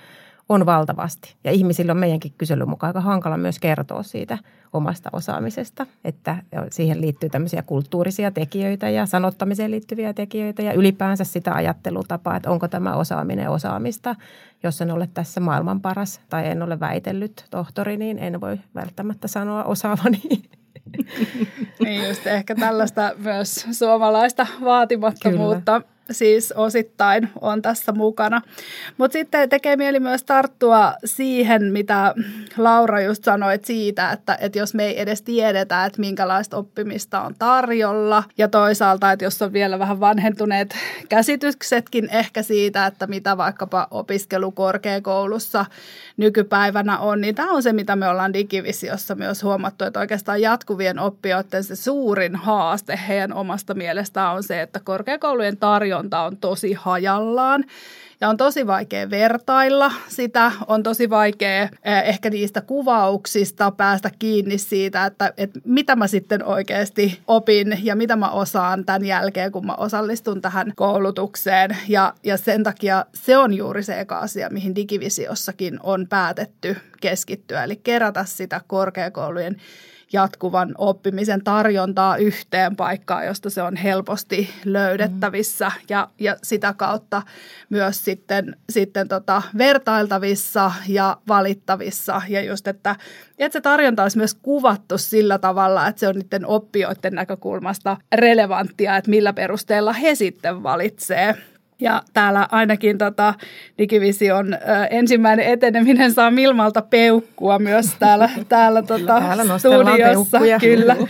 on 0.51 0.67
valtavasti. 0.67 1.35
Ja 1.45 1.51
ihmisillä 1.53 1.93
on 1.93 1.99
meidänkin 1.99 2.33
kyselyn 2.39 2.69
mukaan 2.69 2.89
aika 2.89 3.01
hankala 3.01 3.37
myös 3.37 3.59
kertoa 3.59 4.03
siitä 4.03 4.39
omasta 4.73 5.11
osaamisesta, 5.13 5.87
että 6.05 6.37
siihen 6.71 7.01
liittyy 7.01 7.29
tämmöisiä 7.29 7.63
kulttuurisia 7.63 8.31
tekijöitä 8.31 8.89
ja 8.89 9.07
sanottamiseen 9.07 9.71
liittyviä 9.71 10.13
tekijöitä 10.13 10.63
ja 10.63 10.73
ylipäänsä 10.73 11.25
sitä 11.25 11.55
ajattelutapaa, 11.55 12.37
että 12.37 12.51
onko 12.51 12.69
tämä 12.69 12.95
osaaminen 12.95 13.51
osaamista. 13.51 14.17
Jos 14.63 14.81
en 14.81 14.91
ole 14.91 15.09
tässä 15.15 15.41
maailman 15.41 15.81
paras 15.81 16.21
tai 16.29 16.47
en 16.47 16.63
ole 16.63 16.81
väitellyt 16.81 17.45
tohtori, 17.51 17.97
niin 17.97 18.19
en 18.19 18.41
voi 18.41 18.59
välttämättä 18.75 19.29
sanoa 19.29 19.65
osaavani 19.65 20.23
niin 21.85 22.09
just 22.09 22.27
ehkä 22.27 22.55
tällaista 22.55 23.13
myös 23.19 23.67
suomalaista 23.73 24.47
vaatimattomuutta 24.65 25.81
Kyllä. 25.81 26.00
Siis 26.11 26.53
osittain 26.53 27.29
on 27.41 27.63
tässä 27.63 27.93
mukana. 27.93 28.43
Mutta 28.99 29.13
sitten 29.13 29.49
tekee 29.49 29.77
mieli 29.77 30.01
myös 30.01 30.25
tarttua 30.25 30.95
siihen, 31.05 31.65
mitä 31.73 32.15
Laura 32.57 33.01
just 33.01 33.25
sanoit 33.25 33.65
siitä, 33.65 34.13
että, 34.13 34.39
että 34.41 34.59
jos 34.59 34.75
me 34.75 34.87
ei 34.87 35.01
edes 35.01 35.23
tiedetä, 35.23 35.85
että 35.85 36.01
minkälaista 36.01 36.57
oppimista 36.57 37.21
on 37.21 37.35
tarjolla 37.39 38.25
ja 38.39 38.49
toisaalta, 38.49 39.13
että 39.13 39.25
jos 39.25 39.43
on 39.43 39.53
vielä 39.53 39.79
vähän 39.79 40.01
vanhentuneet 40.01 40.75
käsityksetkin 41.09 42.09
ehkä 42.13 42.43
siitä, 42.43 42.87
että 42.87 43.07
mitä 43.07 43.37
vaikkapa 43.37 43.89
opiskelu 43.91 44.51
korkeakoulussa 44.51 45.67
nykypäivänä 46.17 46.99
on, 46.99 47.21
niin 47.21 47.35
tämä 47.35 47.53
on 47.53 47.63
se, 47.63 47.73
mitä 47.73 47.97
me 47.97 48.09
ollaan 48.09 48.33
digivisiossa 48.33 49.15
myös 49.15 49.43
huomattu, 49.43 49.85
että 49.85 50.01
oikeastaan 50.01 50.41
jatkuvien 50.41 50.99
oppijoiden 50.99 51.65
se 51.65 51.77
suurin 51.77 52.37
haaste 52.37 53.01
heidän 53.09 53.33
omasta 53.33 53.75
mielestään 53.75 54.35
on 54.35 54.43
se, 54.43 54.63
että 54.63 54.81
korkeakoulujen 54.85 55.57
tarjonta 55.57 56.00
on 56.25 56.37
tosi 56.37 56.73
hajallaan 56.73 57.65
ja 58.21 58.29
on 58.29 58.37
tosi 58.37 58.67
vaikea 58.67 59.11
vertailla 59.11 59.93
sitä, 60.09 60.53
on 60.67 60.83
tosi 60.83 61.11
vaikea 61.11 61.63
eh, 61.63 61.71
ehkä 62.05 62.31
niistä 62.31 62.61
kuvauksista 62.61 63.71
päästä 63.71 64.11
kiinni 64.19 64.59
siitä, 64.59 65.07
että, 65.07 65.33
että 65.37 65.61
mitä 65.65 65.97
mä 65.97 66.07
sitten 66.07 66.45
oikeasti 66.45 67.21
opin 67.27 67.79
ja 67.83 67.97
mitä 67.97 68.17
mä 68.17 68.31
osaan 68.31 68.85
tämän 68.85 69.05
jälkeen, 69.05 69.53
kun 69.53 69.67
mä 69.67 69.75
osallistun 69.75 70.41
tähän 70.41 70.73
koulutukseen. 70.77 71.77
Ja, 71.89 72.15
ja 72.25 72.37
sen 72.37 72.63
takia 72.63 73.07
se 73.15 73.37
on 73.37 73.55
juuri 73.55 73.83
se 73.83 74.01
eka 74.01 74.19
asia, 74.19 74.51
mihin 74.51 74.75
digivisiossakin 74.75 75.81
on 75.83 76.07
päätetty 76.09 76.77
keskittyä, 77.01 77.65
eli 77.65 77.77
kerätä 77.77 78.25
sitä 78.25 78.61
korkeakoulujen 78.67 79.57
jatkuvan 80.13 80.75
oppimisen 80.79 81.45
tarjontaa 81.45 82.17
yhteen 82.17 82.77
paikkaan, 82.77 83.27
josta 83.27 83.51
se 83.51 83.63
on 83.63 83.77
helposti 83.77 84.51
löydettävissä 84.65 85.69
mm. 85.69 85.83
ja, 85.89 86.09
ja 86.19 86.37
sitä 86.43 86.75
kautta 86.77 87.23
myös 87.71 88.05
sitten, 88.05 88.57
sitten 88.71 89.09
tota 89.09 89.43
vertailtavissa 89.59 90.73
ja 90.89 91.17
valittavissa. 91.29 92.23
Ja 92.29 92.43
just, 92.43 92.69
että, 92.69 92.97
että 93.39 93.59
se 93.59 93.61
tarjonta 93.61 94.03
olisi 94.03 94.17
myös 94.17 94.35
kuvattu 94.35 94.99
sillä 94.99 95.39
tavalla, 95.39 95.87
että 95.87 96.01
se 96.01 96.09
on 96.09 96.15
niiden 96.15 96.47
oppijoiden 96.47 97.15
näkökulmasta 97.15 97.97
relevanttia, 98.15 98.97
että 98.97 99.11
millä 99.11 99.33
perusteella 99.33 99.93
he 99.93 100.15
sitten 100.15 100.63
valitsee 100.63 101.37
Ja 101.81 102.03
täällä 102.13 102.49
ainakin 102.51 102.99
tota 102.99 103.35
Digivision 103.79 104.55
ö, 104.55 104.59
ensimmäinen 104.91 105.47
eteneminen 105.47 106.13
saa 106.13 106.31
Milmalta 106.31 106.83
peukkua 106.83 107.59
myös 107.59 107.87
täällä, 107.99 108.31
täällä, 108.49 108.83
tota, 108.83 109.21
täällä 109.21 109.59
studiossa. 109.59 110.39
Kyllä. 110.61 110.97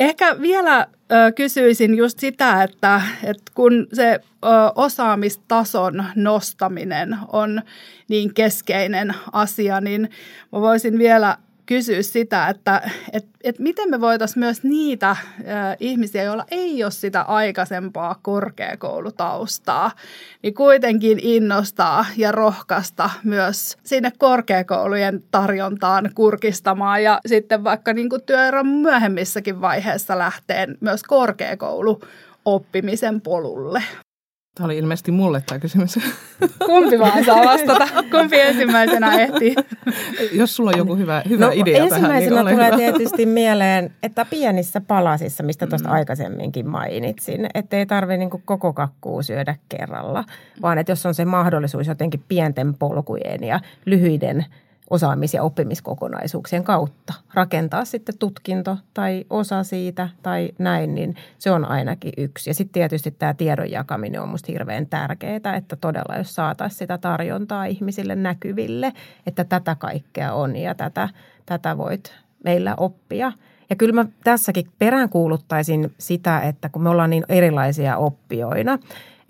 Ehkä 0.00 0.36
vielä 0.40 0.86
ö, 1.12 1.32
kysyisin 1.32 1.96
just 1.96 2.18
sitä, 2.18 2.62
että, 2.62 3.02
että 3.24 3.52
kun 3.54 3.86
se 3.92 4.20
ö, 4.44 4.48
osaamistason 4.74 6.04
nostaminen 6.14 7.16
on 7.32 7.62
niin 8.08 8.34
keskeinen 8.34 9.14
asia, 9.32 9.80
niin 9.80 10.10
mä 10.52 10.60
voisin 10.60 10.98
vielä 10.98 11.36
kysyä 11.70 12.02
sitä, 12.02 12.48
että 12.48 12.90
et, 13.12 13.26
et 13.44 13.58
miten 13.58 13.90
me 13.90 14.00
voitaisiin 14.00 14.38
myös 14.38 14.62
niitä 14.62 15.10
ä, 15.10 15.16
ihmisiä, 15.80 16.22
joilla 16.22 16.44
ei 16.50 16.84
ole 16.84 16.90
sitä 16.90 17.22
aikaisempaa 17.22 18.16
korkeakoulutaustaa, 18.22 19.90
niin 20.42 20.54
kuitenkin 20.54 21.18
innostaa 21.22 22.06
ja 22.16 22.32
rohkaista 22.32 23.10
myös 23.24 23.76
sinne 23.84 24.12
korkeakoulujen 24.18 25.22
tarjontaan 25.30 26.10
kurkistamaan 26.14 27.02
ja 27.02 27.20
sitten 27.26 27.64
vaikka 27.64 27.92
niin 27.92 28.08
kuin 28.08 28.22
työuran 28.26 28.66
myöhemmissäkin 28.66 29.60
vaiheessa 29.60 30.18
lähteen 30.18 30.78
myös 30.80 31.02
korkeakoulu 31.02 32.00
oppimisen 32.44 33.20
polulle. 33.20 33.82
Tämä 34.54 34.64
oli 34.64 34.78
ilmeisesti 34.78 35.12
mulle 35.12 35.42
tämä 35.46 35.58
kysymys. 35.58 35.98
Kumpi 36.66 36.98
vaan 36.98 37.24
saa 37.24 37.44
vastata? 37.44 37.88
Kumpi 38.10 38.40
ensimmäisenä 38.40 39.18
ehtii? 39.18 39.54
Jos 40.32 40.56
sulla 40.56 40.70
on 40.70 40.78
joku 40.78 40.96
hyvä, 40.96 41.22
hyvä 41.28 41.46
no, 41.46 41.52
idea 41.54 41.82
ensimmäisenä 41.82 42.10
tähän, 42.10 42.46
niin 42.46 42.56
tulee 42.56 42.66
hyvä. 42.66 42.76
tietysti 42.76 43.26
mieleen, 43.26 43.94
että 44.02 44.24
pienissä 44.24 44.80
palasissa, 44.80 45.42
mistä 45.42 45.66
tuosta 45.66 45.88
mm. 45.88 45.94
aikaisemminkin 45.94 46.68
mainitsin, 46.68 47.46
että 47.54 47.76
ei 47.76 47.86
tarvitse 47.86 48.16
niin 48.16 48.30
koko 48.44 48.72
kakkuu 48.72 49.22
syödä 49.22 49.54
kerralla, 49.68 50.24
vaan 50.62 50.78
että 50.78 50.92
jos 50.92 51.06
on 51.06 51.14
se 51.14 51.24
mahdollisuus 51.24 51.86
jotenkin 51.86 52.24
pienten 52.28 52.74
polkujen 52.74 53.44
ja 53.44 53.60
lyhyiden 53.86 54.46
osaamis- 54.90 55.34
ja 55.34 55.42
oppimiskokonaisuuksien 55.42 56.64
kautta 56.64 57.14
rakentaa 57.34 57.84
sitten 57.84 58.18
tutkinto 58.18 58.76
tai 58.94 59.24
osa 59.30 59.64
siitä 59.64 60.08
tai 60.22 60.50
näin, 60.58 60.94
niin 60.94 61.16
se 61.38 61.50
on 61.50 61.64
ainakin 61.64 62.12
yksi. 62.16 62.50
Ja 62.50 62.54
sitten 62.54 62.72
tietysti 62.72 63.10
tämä 63.10 63.34
tiedon 63.34 63.70
jakaminen 63.70 64.20
on 64.20 64.28
minusta 64.28 64.52
hirveän 64.52 64.86
tärkeää, 64.86 65.56
että 65.56 65.76
todella 65.76 66.16
jos 66.16 66.34
saataisiin 66.34 66.78
sitä 66.78 66.98
tarjontaa 66.98 67.64
ihmisille 67.64 68.14
näkyville, 68.14 68.92
että 69.26 69.44
tätä 69.44 69.74
kaikkea 69.74 70.32
on 70.32 70.56
ja 70.56 70.74
tätä, 70.74 71.08
tätä 71.46 71.78
voit 71.78 72.14
meillä 72.44 72.74
oppia. 72.76 73.32
Ja 73.70 73.76
kyllä 73.76 73.92
mä 73.92 74.06
tässäkin 74.24 74.66
peräänkuuluttaisin 74.78 75.92
sitä, 75.98 76.40
että 76.40 76.68
kun 76.68 76.82
me 76.82 76.88
ollaan 76.88 77.10
niin 77.10 77.24
erilaisia 77.28 77.96
oppijoina, 77.96 78.78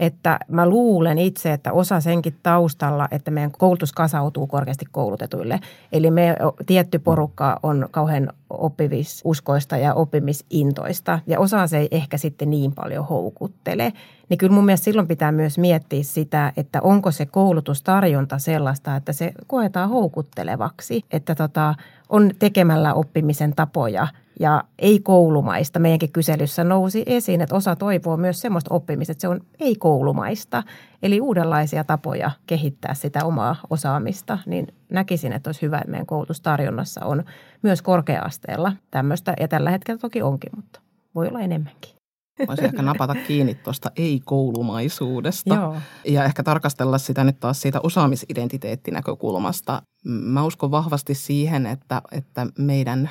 että 0.00 0.38
mä 0.48 0.68
luulen 0.68 1.18
itse, 1.18 1.52
että 1.52 1.72
osa 1.72 2.00
senkin 2.00 2.36
taustalla, 2.42 3.08
että 3.10 3.30
meidän 3.30 3.50
koulutus 3.50 3.92
kasautuu 3.92 4.46
korkeasti 4.46 4.84
koulutetuille. 4.92 5.60
Eli 5.92 6.10
me 6.10 6.36
tietty 6.66 6.98
porukka 6.98 7.60
on 7.62 7.88
kauhean 7.90 8.32
oppivisuskoista 8.50 9.76
ja 9.76 9.94
oppimisintoista 9.94 11.18
ja 11.26 11.40
osa 11.40 11.66
se 11.66 11.78
ei 11.78 11.88
ehkä 11.90 12.18
sitten 12.18 12.50
niin 12.50 12.72
paljon 12.72 13.06
houkuttele. 13.06 13.92
Niin 14.28 14.38
kyllä 14.38 14.54
mun 14.54 14.64
mielestä 14.64 14.84
silloin 14.84 15.08
pitää 15.08 15.32
myös 15.32 15.58
miettiä 15.58 16.02
sitä, 16.02 16.52
että 16.56 16.80
onko 16.82 17.10
se 17.10 17.26
koulutustarjonta 17.26 18.38
sellaista, 18.38 18.96
että 18.96 19.12
se 19.12 19.32
koetaan 19.46 19.88
houkuttelevaksi, 19.88 21.04
että 21.10 21.34
tota, 21.34 21.74
on 22.08 22.30
tekemällä 22.38 22.94
oppimisen 22.94 23.52
tapoja– 23.56 24.08
ja 24.40 24.64
ei-koulumaista. 24.78 25.78
Meidänkin 25.78 26.12
kyselyssä 26.12 26.64
nousi 26.64 27.02
esiin, 27.06 27.40
että 27.40 27.54
osa 27.54 27.76
toivoo 27.76 28.16
myös 28.16 28.40
semmoista 28.40 28.74
oppimista, 28.74 29.12
että 29.12 29.20
se 29.20 29.28
on 29.28 29.40
ei-koulumaista. 29.60 30.62
Eli 31.02 31.20
uudenlaisia 31.20 31.84
tapoja 31.84 32.30
kehittää 32.46 32.94
sitä 32.94 33.24
omaa 33.24 33.56
osaamista, 33.70 34.38
niin 34.46 34.66
näkisin, 34.88 35.32
että 35.32 35.48
olisi 35.48 35.62
hyvä, 35.62 35.78
että 35.78 35.90
meidän 35.90 36.06
koulutustarjonnassa 36.06 37.04
on 37.04 37.24
myös 37.62 37.82
korkea-asteella 37.82 38.72
tämmöistä. 38.90 39.34
Ja 39.40 39.48
tällä 39.48 39.70
hetkellä 39.70 39.98
toki 39.98 40.22
onkin, 40.22 40.50
mutta 40.56 40.80
voi 41.14 41.28
olla 41.28 41.40
enemmänkin. 41.40 42.00
Voisi 42.46 42.64
ehkä 42.64 42.82
napata 42.82 43.14
kiinni 43.14 43.54
tuosta 43.54 43.90
ei-koulumaisuudesta 43.96 45.54
Joo. 45.54 45.76
ja 46.04 46.24
ehkä 46.24 46.42
tarkastella 46.42 46.98
sitä 46.98 47.24
nyt 47.24 47.40
taas 47.40 47.60
siitä 47.60 47.80
osaamisidentiteettinäkökulmasta. 47.82 49.82
Mä 50.04 50.44
uskon 50.44 50.70
vahvasti 50.70 51.14
siihen, 51.14 51.66
että, 51.66 52.02
että 52.12 52.46
meidän 52.58 53.10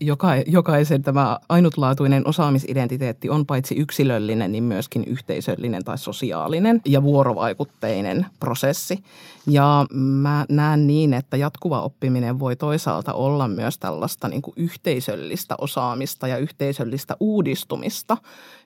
joka, 0.00 0.28
jokaisen 0.46 1.02
tämä 1.02 1.38
ainutlaatuinen 1.48 2.28
osaamisidentiteetti 2.28 3.30
on 3.30 3.46
paitsi 3.46 3.74
yksilöllinen, 3.74 4.52
niin 4.52 4.64
myöskin 4.64 5.04
yhteisöllinen 5.04 5.84
tai 5.84 5.98
sosiaalinen 5.98 6.80
ja 6.84 7.02
vuorovaikutteinen 7.02 8.26
prosessi. 8.40 9.04
Ja 9.46 9.86
mä 9.94 10.46
näen 10.48 10.86
niin, 10.86 11.14
että 11.14 11.36
jatkuva 11.36 11.82
oppiminen 11.82 12.38
voi 12.38 12.56
toisaalta 12.56 13.12
olla 13.12 13.48
myös 13.48 13.78
tällaista 13.78 14.28
niin 14.28 14.42
kuin 14.42 14.54
yhteisöllistä 14.56 15.54
osaamista 15.58 16.28
ja 16.28 16.38
yhteisöllistä 16.38 17.16
uudistumista 17.20 18.16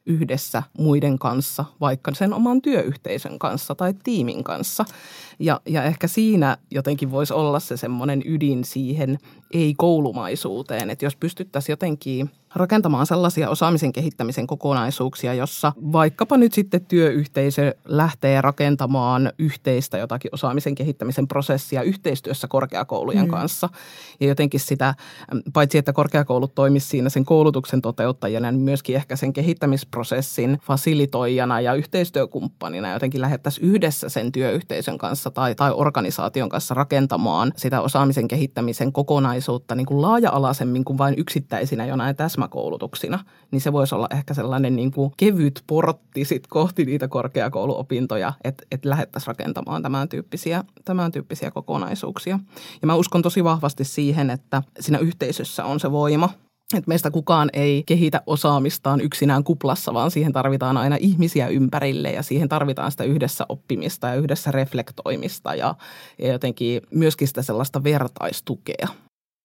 yhdessä 0.07 0.63
muiden 0.79 1.19
kanssa, 1.19 1.65
vaikka 1.81 2.15
sen 2.15 2.33
oman 2.33 2.63
työyhteisön 2.63 3.39
kanssa 3.39 3.75
tai 3.75 3.95
tiimin 4.05 4.45
kanssa. 4.45 4.85
Ja, 5.39 5.61
ja 5.67 5.85
ehkä 5.85 6.07
siinä 6.07 6.57
jotenkin 6.71 7.11
voisi 7.11 7.35
olla 7.35 7.61
se 7.61 7.77
semmoinen 7.77 8.23
ydin 8.25 8.65
siihen 8.65 9.19
ei-koulumaisuuteen, 9.53 10.91
että 10.91 11.05
jos 11.05 11.17
pystyttäisiin 11.17 11.73
jotenkin 11.73 12.31
rakentamaan 12.55 13.07
sellaisia 13.07 13.51
osaamisen 13.51 13.93
kehittämisen 13.93 14.47
kokonaisuuksia, 14.47 15.35
jossa 15.35 15.73
vaikkapa 15.93 16.37
nyt 16.37 16.53
sitten 16.53 16.87
työyhteisö 16.87 17.75
lähtee 17.85 18.41
rakentamaan 18.41 19.33
yhteistä 19.39 19.99
jotakin 19.99 20.31
osaamisen 20.35 20.75
kehittämisen 20.75 21.29
prosessia 21.29 21.83
yhteistyössä 21.83 22.49
korkeakoulujen 22.49 23.25
mm. 23.25 23.31
kanssa. 23.31 23.69
Ja 24.21 24.27
jotenkin 24.27 24.61
sitä, 24.61 24.95
paitsi 25.53 25.79
että 25.79 25.93
korkeakoulut 25.93 26.55
toimisi 26.55 26.89
siinä 26.89 27.09
sen 27.09 27.25
koulutuksen 27.25 27.83
toteuttajana, 27.83 28.51
niin 28.51 28.63
myöskin 28.63 28.97
ehkä 28.97 29.17
sen 29.17 29.33
kehittämisprosessin 29.33 30.59
fasilitoijana 30.63 31.61
ja 31.61 31.75
yhteistyökumppanina 31.75 32.93
jotenkin 32.93 33.21
lähettäisiin 33.21 33.69
yhdessä 33.69 34.09
sen 34.09 34.33
työyhteisön 34.33 34.99
kanssa 34.99 35.31
tai, 35.31 35.55
tai 35.55 35.73
organisaation 35.75 36.49
kanssa 36.49 36.75
rakentamaan 36.75 37.53
sitä 37.57 37.81
osaamisen 37.81 38.29
kehittämisen 38.29 38.93
kokonaisuutta 38.93 39.75
niin 39.75 39.87
kuin 39.87 40.03
laaja-alaisemmin 40.03 40.85
kuin 40.85 40.99
vain 40.99 41.15
yksittäisinä 41.19 41.87
jonain 41.87 42.17
täsmäkoulutuksina, 42.43 43.25
niin 43.51 43.61
se 43.61 43.73
voisi 43.73 43.95
olla 43.95 44.09
ehkä 44.11 44.35
sellainen 44.35 44.77
niin 44.77 44.91
kuin 44.91 45.13
kevyt 45.17 45.63
portti 45.67 46.25
sit 46.25 46.47
kohti 46.47 46.85
niitä 46.85 47.09
korkeakouluopintoja, 47.09 48.33
että, 48.45 48.65
että 48.71 48.91
lähdettäisiin 48.91 49.27
rakentamaan 49.27 49.83
tämän 49.83 50.09
tyyppisiä, 50.09 50.65
tämän 50.85 51.13
tyyppisiä 51.13 51.51
kokonaisuuksia. 51.51 52.39
Ja 52.83 52.87
mä 52.87 52.95
uskon 52.95 53.23
tosi 53.23 53.45
vahvasti 53.45 53.85
siihen, 53.85 54.31
että 54.31 54.63
siinä 54.81 54.99
yhteisössä 54.99 55.65
on 55.65 55.81
se 55.81 55.91
voima, 55.91 56.29
että 56.75 56.89
meistä 56.89 57.11
kukaan 57.11 57.51
ei 57.53 57.83
kehitä 57.87 58.23
osaamistaan 58.27 59.01
yksinään 59.01 59.45
kuplassa, 59.45 59.95
vaan 59.95 60.11
siihen 60.11 60.33
tarvitaan 60.33 60.77
aina 60.77 60.97
ihmisiä 61.01 61.49
ympärille 61.49 62.11
ja 62.11 62.23
siihen 62.23 62.49
tarvitaan 62.49 62.91
sitä 62.91 63.05
yhdessä 63.05 63.47
oppimista 63.49 64.09
ja 64.09 64.15
yhdessä 64.15 64.51
reflektoimista 64.51 65.55
ja, 65.55 65.75
ja 66.19 66.33
jotenkin 66.33 66.83
myöskin 66.91 67.29
sitä 67.29 67.43
sellaista 67.43 67.85
vertaistukea. 67.85 68.89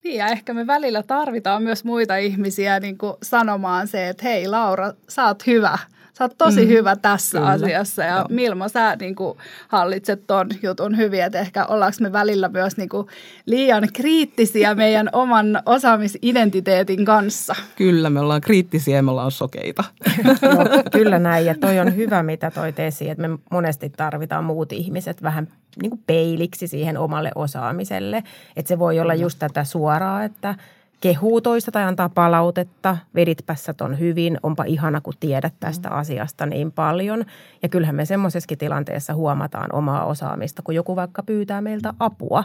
Niin 0.03 0.17
ja 0.17 0.27
ehkä 0.27 0.53
me 0.53 0.67
välillä 0.67 1.03
tarvitaan 1.03 1.63
myös 1.63 1.83
muita 1.83 2.15
ihmisiä 2.15 2.79
niin 2.79 2.97
kuin 2.97 3.13
sanomaan 3.23 3.87
se, 3.87 4.09
että 4.09 4.23
hei 4.23 4.47
Laura, 4.47 4.93
sä 5.09 5.25
oot 5.25 5.47
hyvä. 5.47 5.77
Sä 6.17 6.23
oot 6.23 6.37
tosi 6.37 6.61
mm, 6.61 6.67
hyvä 6.67 6.95
tässä 6.95 7.37
kyllä. 7.37 7.51
asiassa 7.51 8.03
ja 8.03 8.15
Joo. 8.15 8.25
Milma, 8.29 8.67
sä 8.67 8.95
niin 8.95 9.15
kuin, 9.15 9.37
hallitset 9.67 10.27
ton 10.27 10.49
jutun 10.63 10.97
hyvin, 10.97 11.23
että 11.23 11.39
ehkä 11.39 11.65
ollaanko 11.65 11.97
me 11.99 12.11
välillä 12.11 12.49
myös 12.49 12.77
niin 12.77 12.89
kuin, 12.89 13.07
liian 13.45 13.87
kriittisiä 13.93 14.75
meidän 14.75 15.09
oman 15.13 15.61
osaamisidentiteetin 15.65 17.05
kanssa. 17.05 17.55
Kyllä, 17.75 18.09
me 18.09 18.19
ollaan 18.19 18.41
kriittisiä 18.41 18.95
ja 18.95 19.03
me 19.03 19.11
ollaan 19.11 19.31
sokeita. 19.31 19.83
no, 20.41 20.83
kyllä 20.91 21.19
näin 21.19 21.45
ja 21.45 21.55
toi 21.55 21.79
on 21.79 21.95
hyvä, 21.95 22.23
mitä 22.23 22.51
toi 22.51 22.73
esiin, 22.77 23.11
että 23.11 23.27
me 23.27 23.37
monesti 23.51 23.89
tarvitaan 23.89 24.43
muut 24.43 24.71
ihmiset 24.71 25.23
vähän 25.23 25.47
niin 25.81 25.89
kuin 25.89 26.03
peiliksi 26.07 26.67
siihen 26.67 26.97
omalle 26.97 27.31
osaamiselle. 27.35 28.23
Että 28.55 28.67
se 28.67 28.79
voi 28.79 28.99
olla 28.99 29.13
just 29.13 29.39
tätä 29.39 29.63
suoraa, 29.63 30.23
että– 30.23 30.55
kehuu 31.01 31.41
toista 31.41 31.71
tai 31.71 31.83
antaa 31.83 32.09
palautetta. 32.09 32.97
Veditpä 33.15 33.55
ton 33.77 33.99
hyvin, 33.99 34.37
onpa 34.43 34.63
ihana, 34.63 35.01
kun 35.01 35.13
tiedät 35.19 35.53
tästä 35.59 35.89
asiasta 35.89 36.45
niin 36.45 36.71
paljon. 36.71 37.25
Ja 37.63 37.69
kyllähän 37.69 37.95
me 37.95 38.05
semmoisessakin 38.05 38.57
tilanteessa 38.57 39.13
huomataan 39.13 39.75
omaa 39.75 40.05
osaamista, 40.05 40.61
kun 40.61 40.75
joku 40.75 40.95
vaikka 40.95 41.23
pyytää 41.23 41.61
meiltä 41.61 41.93
apua. 41.99 42.43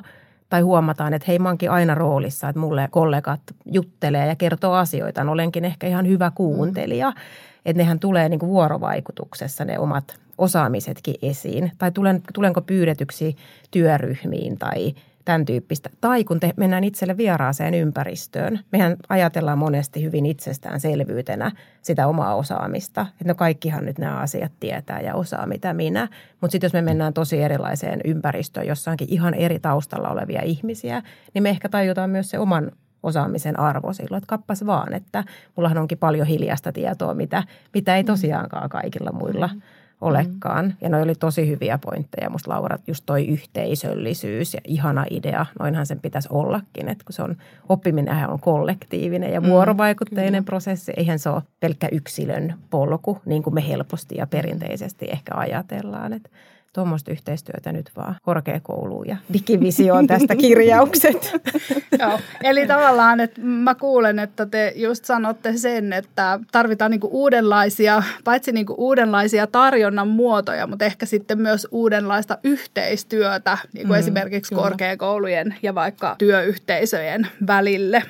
Tai 0.48 0.60
huomataan, 0.60 1.14
että 1.14 1.26
hei 1.28 1.38
mä 1.38 1.48
oonkin 1.48 1.70
aina 1.70 1.94
roolissa, 1.94 2.48
että 2.48 2.60
mulle 2.60 2.88
kollegat 2.90 3.40
juttelee 3.64 4.26
ja 4.26 4.36
kertoo 4.36 4.72
asioita. 4.72 5.22
Olenkin 5.22 5.64
ehkä 5.64 5.86
ihan 5.86 6.08
hyvä 6.08 6.32
kuuntelija. 6.34 7.10
Mm. 7.10 7.16
Että 7.64 7.82
nehän 7.82 7.98
tulee 7.98 8.28
niin 8.28 8.40
kuin 8.40 8.50
vuorovaikutuksessa 8.50 9.64
ne 9.64 9.78
omat 9.78 10.20
osaamisetkin 10.38 11.14
esiin. 11.22 11.72
Tai 11.78 11.92
tulen, 11.92 12.22
tulenko 12.34 12.60
pyydetyksi 12.60 13.36
työryhmiin 13.70 14.58
tai 14.58 14.94
tämän 15.24 15.44
tyyppistä. 15.44 15.90
Tai 16.00 16.24
kun 16.24 16.40
te, 16.40 16.52
mennään 16.56 16.84
itselle 16.84 17.16
vieraaseen 17.16 17.74
ympäristöön, 17.74 18.60
mehän 18.72 18.96
ajatellaan 19.08 19.58
monesti 19.58 20.02
hyvin 20.02 20.26
itsestäänselvyytenä 20.26 21.50
sitä 21.82 22.06
omaa 22.06 22.34
osaamista. 22.34 23.06
Että 23.12 23.24
no 23.28 23.34
kaikkihan 23.34 23.84
nyt 23.84 23.98
nämä 23.98 24.16
asiat 24.16 24.52
tietää 24.60 25.00
ja 25.00 25.14
osaa 25.14 25.46
mitä 25.46 25.74
minä. 25.74 26.08
Mutta 26.40 26.52
sitten 26.52 26.66
jos 26.66 26.72
me 26.72 26.82
mennään 26.82 27.14
tosi 27.14 27.42
erilaiseen 27.42 28.00
ympäristöön, 28.04 28.66
jossa 28.66 28.90
onkin 28.90 29.08
ihan 29.10 29.34
eri 29.34 29.58
taustalla 29.58 30.08
olevia 30.08 30.42
ihmisiä, 30.42 31.02
niin 31.34 31.42
me 31.42 31.50
ehkä 31.50 31.68
tajutaan 31.68 32.10
myös 32.10 32.30
se 32.30 32.38
oman 32.38 32.72
osaamisen 33.02 33.60
arvo 33.60 33.92
silloin, 33.92 34.18
että 34.18 34.28
kappas 34.28 34.66
vaan, 34.66 34.94
että 34.94 35.24
mullahan 35.56 35.78
onkin 35.78 35.98
paljon 35.98 36.26
hiljasta 36.26 36.72
tietoa, 36.72 37.14
mitä, 37.14 37.42
mitä 37.74 37.96
ei 37.96 38.04
tosiaankaan 38.04 38.68
kaikilla 38.68 39.12
muilla 39.12 39.46
mm 39.46 39.60
olekaan. 40.02 40.74
Ja 40.80 40.88
ne 40.88 41.02
oli 41.02 41.14
tosi 41.14 41.48
hyviä 41.48 41.78
pointteja. 41.78 42.30
Musta 42.30 42.50
Laura, 42.50 42.78
just 42.86 43.02
toi 43.06 43.26
yhteisöllisyys 43.26 44.54
ja 44.54 44.60
ihana 44.64 45.04
idea. 45.10 45.46
Noinhan 45.58 45.86
sen 45.86 46.00
pitäisi 46.00 46.28
ollakin, 46.32 46.88
että 46.88 47.04
kun 47.04 47.12
se 47.12 47.22
on, 47.22 47.36
oppiminen 47.68 48.28
on 48.28 48.40
kollektiivinen 48.40 49.32
ja 49.32 49.40
mm, 49.40 49.46
vuorovaikutteinen 49.46 50.42
mm, 50.42 50.44
prosessi. 50.44 50.92
Eihän 50.96 51.18
se 51.18 51.28
ole 51.28 51.42
pelkkä 51.60 51.88
yksilön 51.92 52.54
polku, 52.70 53.18
niin 53.24 53.42
kuin 53.42 53.54
me 53.54 53.68
helposti 53.68 54.14
ja 54.18 54.26
perinteisesti 54.26 55.06
ehkä 55.10 55.34
ajatellaan. 55.34 56.12
Että 56.12 56.30
tuommoista 56.72 57.10
yhteistyötä 57.10 57.72
nyt 57.72 57.90
vaan 57.96 58.16
korkeakouluun 58.22 59.08
ja 59.08 59.16
digivisioon 59.32 60.06
tästä 60.06 60.36
kirjaukset. 60.36 61.32
Joo, 62.00 62.18
eli 62.42 62.66
tavallaan, 62.66 63.20
että 63.20 63.40
mä 63.40 63.74
kuulen, 63.74 64.18
että 64.18 64.46
te 64.46 64.72
just 64.76 65.04
sanotte 65.04 65.56
sen, 65.56 65.92
että 65.92 66.40
tarvitaan 66.52 66.90
niinku 66.90 67.08
uudenlaisia, 67.10 68.02
paitsi 68.24 68.52
niinku 68.52 68.74
uudenlaisia 68.78 69.46
tarjonnan 69.46 70.08
muotoja, 70.08 70.66
mutta 70.66 70.84
ehkä 70.84 71.06
sitten 71.06 71.38
myös 71.38 71.68
uudenlaista 71.70 72.38
yhteistyötä, 72.44 73.58
niin 73.72 73.86
kuin 73.86 73.96
mm, 73.96 74.00
esimerkiksi 74.00 74.48
kyllä. 74.48 74.62
korkeakoulujen 74.62 75.54
ja 75.62 75.74
vaikka 75.74 76.16
työyhteisöjen 76.18 77.26
välille. 77.46 78.02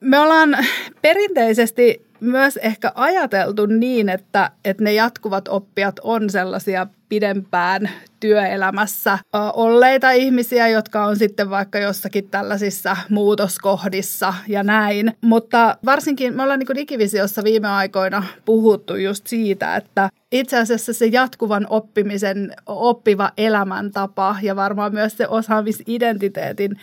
Me 0.00 0.18
ollaan 0.18 0.56
perinteisesti 1.02 2.08
myös 2.20 2.56
ehkä 2.56 2.92
ajateltu 2.94 3.66
niin, 3.66 4.08
että, 4.08 4.50
että 4.64 4.84
ne 4.84 4.92
jatkuvat 4.92 5.48
oppijat 5.48 6.00
on 6.02 6.30
sellaisia 6.30 6.86
pidempään 7.08 7.90
työelämässä 8.20 9.18
olleita 9.54 10.10
ihmisiä, 10.10 10.68
jotka 10.68 11.04
on 11.04 11.16
sitten 11.16 11.50
vaikka 11.50 11.78
jossakin 11.78 12.28
tällaisissa 12.30 12.96
muutoskohdissa 13.10 14.34
ja 14.48 14.62
näin. 14.62 15.12
Mutta 15.20 15.76
varsinkin 15.84 16.36
me 16.36 16.42
ollaan 16.42 16.58
niin 16.58 16.74
digivisiossa 16.74 17.44
viime 17.44 17.68
aikoina 17.68 18.24
puhuttu 18.44 18.96
just 18.96 19.26
siitä, 19.26 19.76
että 19.76 20.08
itse 20.32 20.58
asiassa 20.58 20.92
se 20.92 21.06
jatkuvan 21.06 21.66
oppimisen 21.70 22.52
oppiva 22.66 23.32
elämäntapa 23.36 24.36
ja 24.42 24.56
varmaan 24.56 24.94
myös 24.94 25.16
se 25.16 25.28
osaamisidentiteetin 25.28 26.76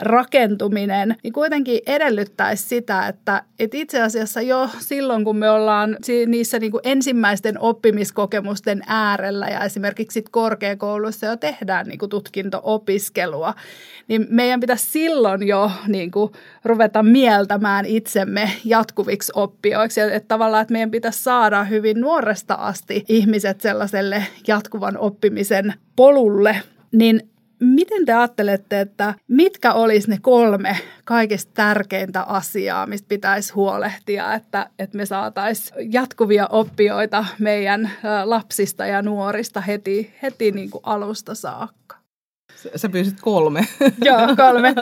rakentuminen, 0.00 1.16
niin 1.22 1.32
kuitenkin 1.32 1.80
edellyttäisi 1.86 2.68
sitä, 2.68 3.08
että, 3.08 3.42
että 3.72 3.82
itse 3.82 4.02
asiassa 4.02 4.40
jo 4.40 4.68
silloin, 4.78 5.24
kun 5.24 5.36
me 5.36 5.50
ollaan 5.50 5.96
niissä 6.26 6.58
niin 6.58 6.72
kuin 6.72 6.80
ensimmäisten 6.84 7.58
oppimiskokemusten 7.60 8.82
äärellä 8.86 9.46
ja 9.48 9.64
esimerkiksi 9.64 10.24
korkeakoulussa 10.30 11.26
jo 11.26 11.36
tehdään 11.36 11.86
niin 11.86 11.98
kuin 11.98 12.08
tutkinto-opiskelua, 12.08 13.54
niin 14.08 14.26
meidän 14.30 14.60
pitäisi 14.60 14.90
silloin 14.90 15.46
jo 15.48 15.70
niin 15.86 16.10
kuin 16.10 16.32
ruveta 16.64 17.02
mieltämään 17.02 17.86
itsemme 17.86 18.50
jatkuviksi 18.64 19.32
oppijoiksi. 19.34 20.00
Että 20.00 20.28
tavallaan, 20.28 20.62
että 20.62 20.72
meidän 20.72 20.90
pitäisi 20.90 21.22
saada 21.22 21.64
hyvin 21.64 22.00
nuoresta 22.00 22.54
asti 22.54 23.04
ihmiset 23.08 23.60
sellaiselle 23.60 24.26
jatkuvan 24.48 24.98
oppimisen 24.98 25.74
polulle, 25.96 26.56
niin 26.92 27.31
Miten 27.62 28.04
te 28.04 28.12
ajattelette, 28.12 28.80
että 28.80 29.14
mitkä 29.28 29.72
olisi 29.72 30.10
ne 30.10 30.18
kolme 30.22 30.76
kaikista 31.04 31.50
tärkeintä 31.54 32.22
asiaa, 32.22 32.86
mistä 32.86 33.08
pitäisi 33.08 33.52
huolehtia, 33.52 34.34
että, 34.34 34.70
että 34.78 34.96
me 34.96 35.06
saataisiin 35.06 35.92
jatkuvia 35.92 36.46
oppijoita 36.46 37.24
meidän 37.38 37.90
lapsista 38.24 38.86
ja 38.86 39.02
nuorista 39.02 39.60
heti, 39.60 40.14
heti 40.22 40.50
niin 40.50 40.70
kuin 40.70 40.82
alusta 40.84 41.34
saakka? 41.34 41.96
Sä 42.76 42.88
pyysit 42.88 43.20
kolme. 43.20 43.66
Joo, 44.04 44.36
kolme. 44.36 44.74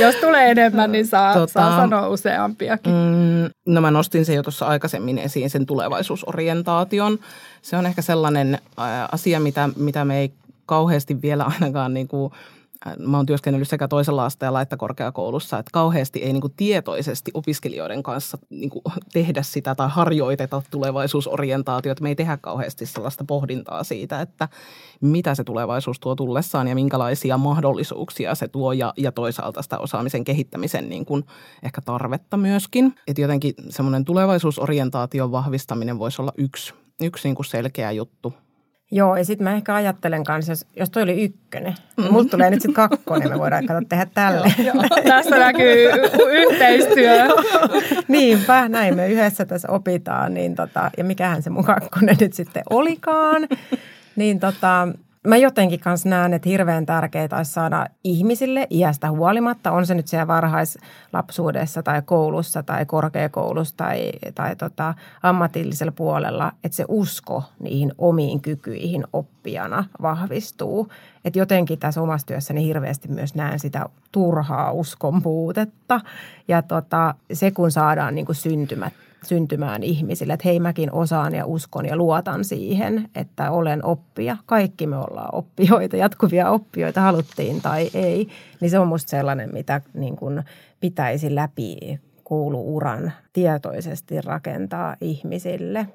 Jos 0.00 0.14
tulee 0.14 0.50
enemmän, 0.50 0.92
niin 0.92 1.06
saa, 1.06 1.34
tota, 1.34 1.52
saa 1.52 1.76
sanoa 1.76 2.08
useampiakin. 2.08 2.92
Mm, 2.92 3.50
no 3.74 3.80
mä 3.80 3.90
nostin 3.90 4.24
sen 4.24 4.36
jo 4.36 4.42
tuossa 4.42 4.66
aikaisemmin 4.66 5.18
esiin, 5.18 5.50
sen 5.50 5.66
tulevaisuusorientaation. 5.66 7.18
Se 7.62 7.76
on 7.76 7.86
ehkä 7.86 8.02
sellainen 8.02 8.58
asia, 9.12 9.40
mitä, 9.40 9.68
mitä 9.76 10.04
me 10.04 10.18
ei 10.18 10.32
kauheasti 10.66 11.22
vielä 11.22 11.44
ainakaan 11.44 11.94
niin 11.94 12.08
kuin, 12.08 12.32
äh, 12.86 12.96
mä 12.98 13.16
oon 13.16 13.26
työskennellyt 13.26 13.68
sekä 13.68 13.88
toisella 13.88 14.24
asteella 14.24 14.60
että 14.60 14.76
korkeakoulussa, 14.76 15.58
että 15.58 15.70
kauheasti 15.72 16.22
ei 16.22 16.32
niin 16.32 16.40
kuin 16.40 16.52
tietoisesti 16.56 17.30
opiskelijoiden 17.34 18.02
kanssa 18.02 18.38
niin 18.50 18.70
kuin 18.70 18.82
tehdä 19.12 19.42
sitä 19.42 19.74
tai 19.74 19.88
harjoiteta 19.90 20.62
tulevaisuusorientaatiota. 20.70 22.02
Me 22.02 22.08
ei 22.08 22.14
tehdä 22.14 22.36
kauheasti 22.36 22.86
sellaista 22.86 23.24
pohdintaa 23.24 23.84
siitä, 23.84 24.20
että 24.20 24.48
mitä 25.00 25.34
se 25.34 25.44
tulevaisuus 25.44 26.00
tuo 26.00 26.14
tullessaan 26.14 26.68
ja 26.68 26.74
minkälaisia 26.74 27.38
mahdollisuuksia 27.38 28.34
se 28.34 28.48
tuo 28.48 28.72
ja, 28.72 28.92
ja 28.96 29.12
toisaalta 29.12 29.62
sitä 29.62 29.78
osaamisen 29.78 30.24
kehittämisen 30.24 30.88
niin 30.88 31.04
kuin 31.04 31.24
ehkä 31.62 31.80
tarvetta 31.80 32.36
myöskin. 32.36 32.94
Että 33.06 33.22
jotenkin 33.22 33.54
semmoinen 33.68 34.04
tulevaisuusorientaation 34.04 35.32
vahvistaminen 35.32 35.98
voisi 35.98 36.22
olla 36.22 36.32
yksi, 36.38 36.74
yksi 37.02 37.28
niin 37.28 37.34
kuin 37.34 37.46
selkeä 37.46 37.92
juttu 37.92 38.34
Joo, 38.90 39.16
ja 39.16 39.24
sitten 39.24 39.44
mä 39.44 39.54
ehkä 39.54 39.74
ajattelen 39.74 40.24
kanssa, 40.24 40.52
jos, 40.52 40.66
jos 40.76 40.90
toi 40.90 41.02
oli 41.02 41.24
ykkönen, 41.24 41.74
mm. 41.96 42.04
mulla 42.10 42.28
tulee 42.30 42.50
nyt 42.50 42.62
sitten 42.62 42.74
kakkonen, 42.74 43.28
me 43.28 43.38
voidaan 43.38 43.66
katsoa 43.66 43.88
tehdä 43.88 44.06
tälle. 44.14 44.54
Tässä 45.08 45.38
näkyy 45.38 45.90
yhteistyö. 46.30 47.14
Niinpä, 48.08 48.68
näin 48.68 48.96
me 48.96 49.08
yhdessä 49.08 49.44
tässä 49.44 49.68
opitaan, 49.70 50.34
niin 50.34 50.54
tota, 50.54 50.90
ja 50.96 51.04
mikähän 51.04 51.42
se 51.42 51.50
mun 51.50 51.64
kakkonen 51.64 52.16
nyt 52.20 52.32
sitten 52.32 52.62
olikaan. 52.70 53.48
Niin 54.16 54.40
tota, 54.40 54.88
mä 55.26 55.36
jotenkin 55.36 55.80
kanssa 55.80 56.08
näen, 56.08 56.32
että 56.32 56.48
hirveän 56.48 56.86
tärkeää 56.86 57.28
olisi 57.36 57.52
saada 57.52 57.86
ihmisille 58.04 58.66
iästä 58.70 59.10
huolimatta, 59.10 59.72
on 59.72 59.86
se 59.86 59.94
nyt 59.94 60.08
siellä 60.08 60.26
varhaislapsuudessa 60.26 61.82
tai 61.82 62.02
koulussa 62.02 62.62
tai 62.62 62.86
korkeakoulussa 62.86 63.76
tai, 63.76 64.12
tai 64.34 64.56
tota, 64.56 64.94
ammatillisella 65.22 65.92
puolella, 65.92 66.52
että 66.64 66.76
se 66.76 66.84
usko 66.88 67.42
niihin 67.60 67.92
omiin 67.98 68.40
kykyihin 68.40 69.04
oppijana 69.12 69.84
vahvistuu. 70.02 70.88
Että 71.24 71.38
jotenkin 71.38 71.78
tässä 71.78 72.02
omassa 72.02 72.26
työssäni 72.26 72.64
hirveästi 72.64 73.08
myös 73.08 73.34
näen 73.34 73.58
sitä 73.58 73.86
turhaa 74.12 74.72
uskon 74.72 75.22
puutetta 75.22 76.00
ja 76.48 76.62
tota, 76.62 77.14
se 77.32 77.50
kun 77.50 77.70
saadaan 77.70 78.14
niin 78.14 78.26
kuin 78.26 78.36
syntymät 78.36 78.92
syntymään 79.28 79.82
ihmisille, 79.82 80.32
että 80.32 80.48
hei 80.48 80.60
mäkin 80.60 80.92
osaan 80.92 81.34
ja 81.34 81.46
uskon 81.46 81.86
ja 81.86 81.96
luotan 81.96 82.44
siihen, 82.44 83.08
että 83.14 83.50
olen 83.50 83.84
oppija. 83.84 84.36
Kaikki 84.46 84.86
me 84.86 84.96
ollaan 84.96 85.34
oppijoita, 85.34 85.96
jatkuvia 85.96 86.50
oppijoita 86.50 87.00
haluttiin 87.00 87.62
tai 87.62 87.90
ei. 87.94 88.28
Niin 88.60 88.70
se 88.70 88.78
on 88.78 88.88
musta 88.88 89.10
sellainen, 89.10 89.50
mitä 89.52 89.80
niin 89.94 90.16
kuin 90.16 90.42
pitäisi 90.80 91.34
läpi 91.34 92.00
kouluuran 92.24 93.12
tietoisesti 93.32 94.20
rakentaa 94.20 94.96
ihmisille. 95.00 95.86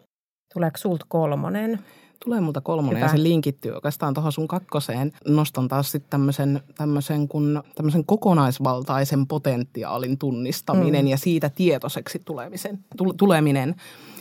Tuleeko 0.53 0.77
sulta 0.77 1.05
kolmonen? 1.09 1.79
Tulee 2.25 2.41
multa 2.41 2.61
kolmonen 2.61 2.97
Hyvä. 2.97 3.05
ja 3.05 3.11
se 3.11 3.23
linkittyy 3.23 3.71
oikeastaan 3.71 4.13
tuohon 4.13 4.31
sun 4.31 4.47
kakkoseen. 4.47 5.11
Nostan 5.27 5.67
taas 5.67 5.91
sitten 5.91 6.09
tämmöisen, 6.09 6.61
tämmöisen, 6.75 7.27
kun, 7.27 7.63
tämmöisen 7.75 8.05
kokonaisvaltaisen 8.05 9.27
potentiaalin 9.27 10.17
tunnistaminen 10.17 11.05
mm. 11.05 11.11
ja 11.11 11.17
siitä 11.17 11.49
tietoiseksi 11.49 12.21
tulemisen, 12.25 12.79
tuleminen 13.17 13.75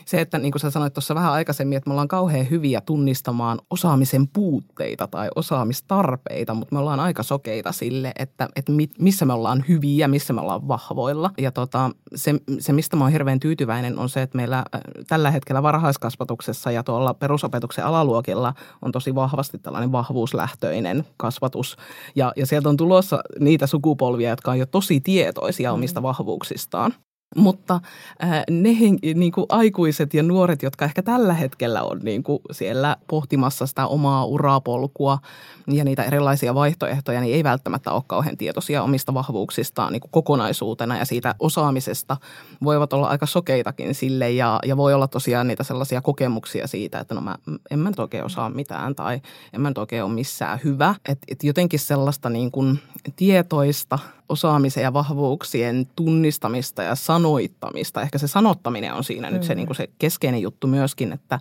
se, 0.08 0.20
että 0.20 0.38
niin 0.38 0.52
kuin 0.52 0.60
sä 0.60 0.70
sanoit 0.70 0.94
tuossa 0.94 1.14
vähän 1.14 1.32
aikaisemmin, 1.32 1.78
että 1.78 1.90
me 1.90 1.92
ollaan 1.92 2.08
kauhean 2.08 2.50
hyviä 2.50 2.80
tunnistamaan 2.80 3.58
osaamisen 3.70 4.28
puutteita 4.28 5.06
tai 5.06 5.28
osaamistarpeita, 5.36 6.54
mutta 6.54 6.74
me 6.74 6.78
ollaan 6.78 7.00
aika 7.00 7.22
sokeita 7.22 7.72
sille, 7.72 8.12
että, 8.18 8.48
että 8.56 8.72
missä 8.98 9.24
me 9.24 9.32
ollaan 9.32 9.64
hyviä, 9.68 10.08
missä 10.08 10.32
me 10.32 10.40
ollaan 10.40 10.68
vahvoilla. 10.68 11.30
Ja 11.38 11.52
tota, 11.52 11.90
se, 12.14 12.34
se, 12.58 12.72
mistä 12.72 12.96
mä 12.96 13.04
oon 13.04 13.12
hirveän 13.12 13.40
tyytyväinen, 13.40 13.98
on 13.98 14.08
se, 14.08 14.22
että 14.22 14.36
meillä 14.36 14.58
äh, 14.58 14.80
tällä 15.06 15.30
hetkellä 15.30 15.62
varhaiskasvatuksessa 15.62 16.70
ja 16.70 16.82
tuolla 16.82 17.14
perusopetuksen 17.14 17.84
alaluokilla 17.84 18.54
on 18.82 18.92
tosi 18.92 19.14
vahvasti 19.14 19.58
tällainen 19.58 19.92
vahvuuslähtöinen 19.92 21.04
kasvatus. 21.16 21.76
Ja, 22.14 22.32
ja 22.36 22.46
sieltä 22.46 22.68
on 22.68 22.76
tulossa 22.76 23.18
niitä 23.40 23.66
sukupolvia, 23.66 24.30
jotka 24.30 24.50
on 24.50 24.58
jo 24.58 24.66
tosi 24.66 25.00
tietoisia 25.00 25.72
omista 25.72 26.00
mm. 26.00 26.02
vahvuuksistaan. 26.02 26.94
Mutta 27.36 27.80
äh, 28.24 28.44
ne 28.50 28.70
niin 29.14 29.32
kuin 29.32 29.46
aikuiset 29.48 30.14
ja 30.14 30.22
nuoret, 30.22 30.62
jotka 30.62 30.84
ehkä 30.84 31.02
tällä 31.02 31.34
hetkellä 31.34 31.82
on 31.82 31.98
niin 32.02 32.22
kuin 32.22 32.38
siellä 32.50 32.96
pohtimassa 33.06 33.66
sitä 33.66 33.86
omaa 33.86 34.24
urapolkua 34.24 35.18
ja 35.66 35.84
niitä 35.84 36.02
erilaisia 36.02 36.54
vaihtoehtoja, 36.54 37.20
niin 37.20 37.34
ei 37.34 37.44
välttämättä 37.44 37.92
ole 37.92 38.02
kauhean 38.06 38.36
tietoisia 38.36 38.82
omista 38.82 39.14
vahvuuksistaan 39.14 39.92
niin 39.92 40.00
kuin 40.00 40.10
kokonaisuutena 40.10 40.98
ja 40.98 41.04
siitä 41.04 41.34
osaamisesta. 41.38 42.16
Voivat 42.64 42.92
olla 42.92 43.06
aika 43.06 43.26
sokeitakin 43.26 43.94
sille 43.94 44.30
ja, 44.30 44.58
ja 44.64 44.76
voi 44.76 44.94
olla 44.94 45.08
tosiaan 45.08 45.48
niitä 45.48 45.62
sellaisia 45.62 46.00
kokemuksia 46.00 46.66
siitä, 46.66 47.00
että 47.00 47.14
no 47.14 47.20
mä 47.20 47.36
en 47.70 47.78
mä 47.78 47.88
nyt 47.88 47.98
oikein 47.98 48.24
osaa 48.24 48.50
mitään 48.50 48.94
tai 48.94 49.20
en 49.52 49.60
mä 49.60 49.70
nyt 49.70 49.78
oikein 49.78 50.04
ole 50.04 50.12
missään 50.12 50.60
hyvä. 50.64 50.94
Että 51.08 51.26
et 51.28 51.44
jotenkin 51.44 51.80
sellaista 51.80 52.30
niin 52.30 52.50
kuin 52.50 52.78
tietoista 53.16 53.98
osaamisen 54.28 54.82
ja 54.82 54.92
vahvuuksien 54.92 55.86
tunnistamista 55.96 56.82
ja 56.82 56.94
sanoittamista. 57.18 58.02
Ehkä 58.02 58.18
se 58.18 58.28
sanottaminen 58.28 58.94
on 58.94 59.04
siinä 59.04 59.28
mm. 59.28 59.34
nyt 59.34 59.42
se, 59.42 59.54
mm. 59.54 59.56
niin 59.56 59.66
kuin 59.66 59.76
se 59.76 59.88
keskeinen 59.98 60.42
juttu 60.42 60.66
myöskin, 60.66 61.12
että, 61.12 61.40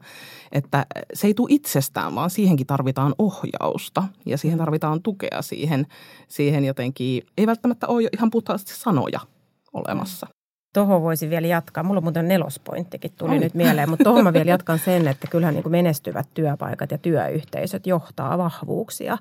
että 0.51 0.86
se 1.13 1.28
ei 1.28 1.34
tule 1.34 1.47
itsestään, 1.51 2.15
vaan 2.15 2.30
siihenkin 2.30 2.67
tarvitaan 2.67 3.15
ohjausta 3.17 4.03
ja 4.25 4.38
siihen 4.38 4.57
tarvitaan 4.57 5.01
tukea 5.01 5.41
siihen, 5.41 5.88
siihen 6.28 6.65
jotenkin. 6.65 7.23
Ei 7.38 7.47
välttämättä 7.47 7.88
ole 7.88 8.09
ihan 8.13 8.30
puhtaasti 8.32 8.73
sanoja 8.75 9.19
olemassa. 9.73 10.28
Tuohon 10.73 11.01
voisin 11.01 11.30
vielä 11.30 11.47
jatkaa. 11.47 11.84
Mulla 11.84 11.97
on 11.97 12.03
muuten 12.03 12.28
nelospointtikin 12.28 13.11
tuli 13.17 13.32
Oi. 13.32 13.39
nyt 13.39 13.53
mieleen, 13.53 13.89
mutta 13.89 14.03
tuohon 14.03 14.23
mä 14.23 14.34
vielä 14.34 14.51
jatkan 14.51 14.80
sen, 14.80 15.07
että 15.07 15.28
kyllähän 15.28 15.53
niin 15.53 15.63
kuin 15.63 15.71
menestyvät 15.71 16.28
työpaikat 16.34 16.91
ja 16.91 16.97
työyhteisöt 16.97 17.88
johtaa 17.88 18.38
vahvuuksia. 18.38 19.17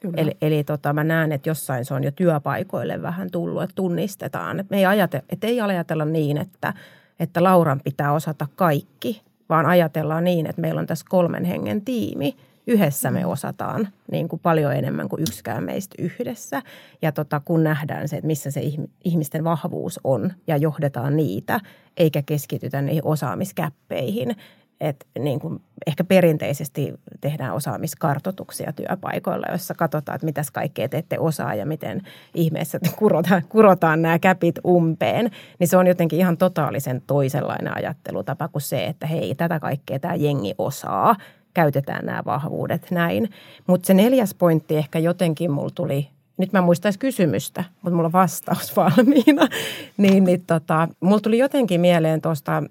Kyllä. 0.00 0.14
Eli, 0.16 0.36
eli 0.42 0.64
tota, 0.64 0.92
mä 0.92 1.04
näen, 1.04 1.32
että 1.32 1.48
jossain 1.48 1.84
se 1.84 1.94
on 1.94 2.04
jo 2.04 2.10
työpaikoille 2.10 3.02
vähän 3.02 3.30
tullut, 3.30 3.62
että 3.62 3.74
tunnistetaan. 3.74 4.60
Että 4.60 4.74
me 4.74 4.78
ei, 4.78 4.86
ajate, 4.86 5.22
että 5.28 5.46
ei 5.46 5.60
ajatella 5.60 6.04
niin, 6.04 6.36
että, 6.36 6.74
että 7.20 7.42
Lauran 7.44 7.80
pitää 7.84 8.12
osata 8.12 8.46
kaikki, 8.56 9.22
vaan 9.48 9.66
ajatellaan 9.66 10.24
niin, 10.24 10.46
että 10.46 10.60
meillä 10.60 10.80
on 10.80 10.86
tässä 10.86 11.06
kolmen 11.08 11.44
hengen 11.44 11.82
tiimi. 11.82 12.36
Yhdessä 12.66 13.10
me 13.10 13.20
mm. 13.20 13.28
osataan 13.28 13.88
niin 14.10 14.28
kuin 14.28 14.40
paljon 14.40 14.76
enemmän 14.76 15.08
kuin 15.08 15.22
yksikään 15.22 15.64
meistä 15.64 15.94
yhdessä. 15.98 16.62
Ja 17.02 17.12
tota, 17.12 17.40
kun 17.44 17.64
nähdään 17.64 18.08
se, 18.08 18.16
että 18.16 18.26
missä 18.26 18.50
se 18.50 18.62
ihmisten 19.04 19.44
vahvuus 19.44 20.00
on 20.04 20.32
ja 20.46 20.56
johdetaan 20.56 21.16
niitä, 21.16 21.60
eikä 21.96 22.22
keskitytä 22.22 22.82
niihin 22.82 23.04
osaamiskäppeihin, 23.04 24.36
että 24.80 25.06
niin 25.18 25.40
kuin 25.40 25.60
ehkä 25.86 26.04
perinteisesti 26.04 26.94
tehdään 27.20 27.54
osaamiskartotuksia 27.54 28.72
työpaikoilla, 28.72 29.46
joissa 29.48 29.74
katsotaan, 29.74 30.16
että 30.16 30.24
mitäs 30.24 30.50
kaikkea 30.50 30.88
te 30.88 30.98
ette 30.98 31.18
osaa 31.18 31.54
ja 31.54 31.66
miten 31.66 32.02
ihmeessä 32.34 32.78
kurotaan, 32.96 33.42
kurotaan 33.48 34.02
nämä 34.02 34.18
käpit 34.18 34.58
umpeen. 34.66 35.30
Niin 35.58 35.68
se 35.68 35.76
on 35.76 35.86
jotenkin 35.86 36.18
ihan 36.18 36.36
totaalisen 36.36 37.02
toisenlainen 37.06 37.76
ajattelutapa 37.76 38.48
kuin 38.48 38.62
se, 38.62 38.86
että 38.86 39.06
hei, 39.06 39.34
tätä 39.34 39.60
kaikkea 39.60 39.98
tämä 39.98 40.14
jengi 40.14 40.54
osaa. 40.58 41.16
Käytetään 41.54 42.06
nämä 42.06 42.22
vahvuudet 42.26 42.90
näin. 42.90 43.30
Mutta 43.66 43.86
se 43.86 43.94
neljäs 43.94 44.34
pointti 44.34 44.76
ehkä 44.76 44.98
jotenkin 44.98 45.50
mulla 45.50 45.70
tuli 45.74 46.08
nyt 46.36 46.52
mä 46.52 46.60
muistaisin 46.60 46.98
kysymystä, 46.98 47.64
mutta 47.82 47.96
mulla 47.96 48.06
on 48.06 48.12
vastaus 48.12 48.76
valmiina. 48.76 49.48
niin, 49.96 50.24
niin 50.24 50.44
tota, 50.46 50.88
mulla 51.00 51.20
tuli 51.20 51.38
jotenkin 51.38 51.80
mieleen 51.80 52.20
tuosta 52.20 52.62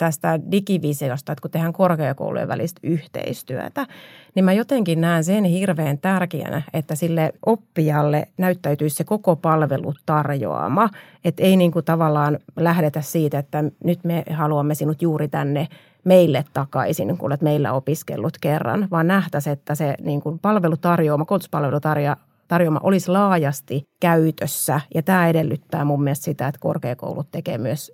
tästä 0.00 0.40
digivisiosta, 0.50 1.32
että 1.32 1.42
kun 1.42 1.50
tehdään 1.50 1.72
korkeakoulujen 1.72 2.48
välistä 2.48 2.80
yhteistyötä, 2.82 3.86
niin 4.34 4.44
mä 4.44 4.52
jotenkin 4.52 5.00
näen 5.00 5.24
sen 5.24 5.44
hirveän 5.44 5.98
tärkeänä, 5.98 6.62
että 6.72 6.94
sille 6.94 7.32
oppijalle 7.46 8.28
näyttäytyisi 8.38 8.96
se 8.96 9.04
koko 9.04 9.36
palvelu 9.36 9.94
tarjoama. 10.06 10.88
Että 11.24 11.42
ei 11.42 11.56
niin 11.56 11.72
kuin 11.72 11.84
tavallaan 11.84 12.38
lähdetä 12.56 13.00
siitä, 13.00 13.38
että 13.38 13.64
nyt 13.84 14.04
me 14.04 14.24
haluamme 14.30 14.74
sinut 14.74 15.02
juuri 15.02 15.28
tänne 15.28 15.68
meille 16.04 16.44
takaisin, 16.52 17.18
kun 17.18 17.26
olet 17.26 17.42
meillä 17.42 17.72
opiskellut 17.72 18.38
kerran, 18.40 18.88
vaan 18.90 19.06
nähtäisi, 19.06 19.50
että 19.50 19.74
se 19.74 19.94
niin 20.02 20.20
kuin 20.20 20.38
palvelutarjoama, 20.38 21.24
koulutuspalvelutarjoama 21.24 22.30
tarjoama 22.50 22.80
olisi 22.82 23.10
laajasti 23.10 23.88
käytössä. 24.00 24.80
Ja 24.94 25.02
tämä 25.02 25.28
edellyttää 25.28 25.84
mun 25.84 26.02
mielestä 26.02 26.24
sitä, 26.24 26.48
että 26.48 26.60
korkeakoulut 26.60 27.30
tekee 27.30 27.58
myös 27.58 27.92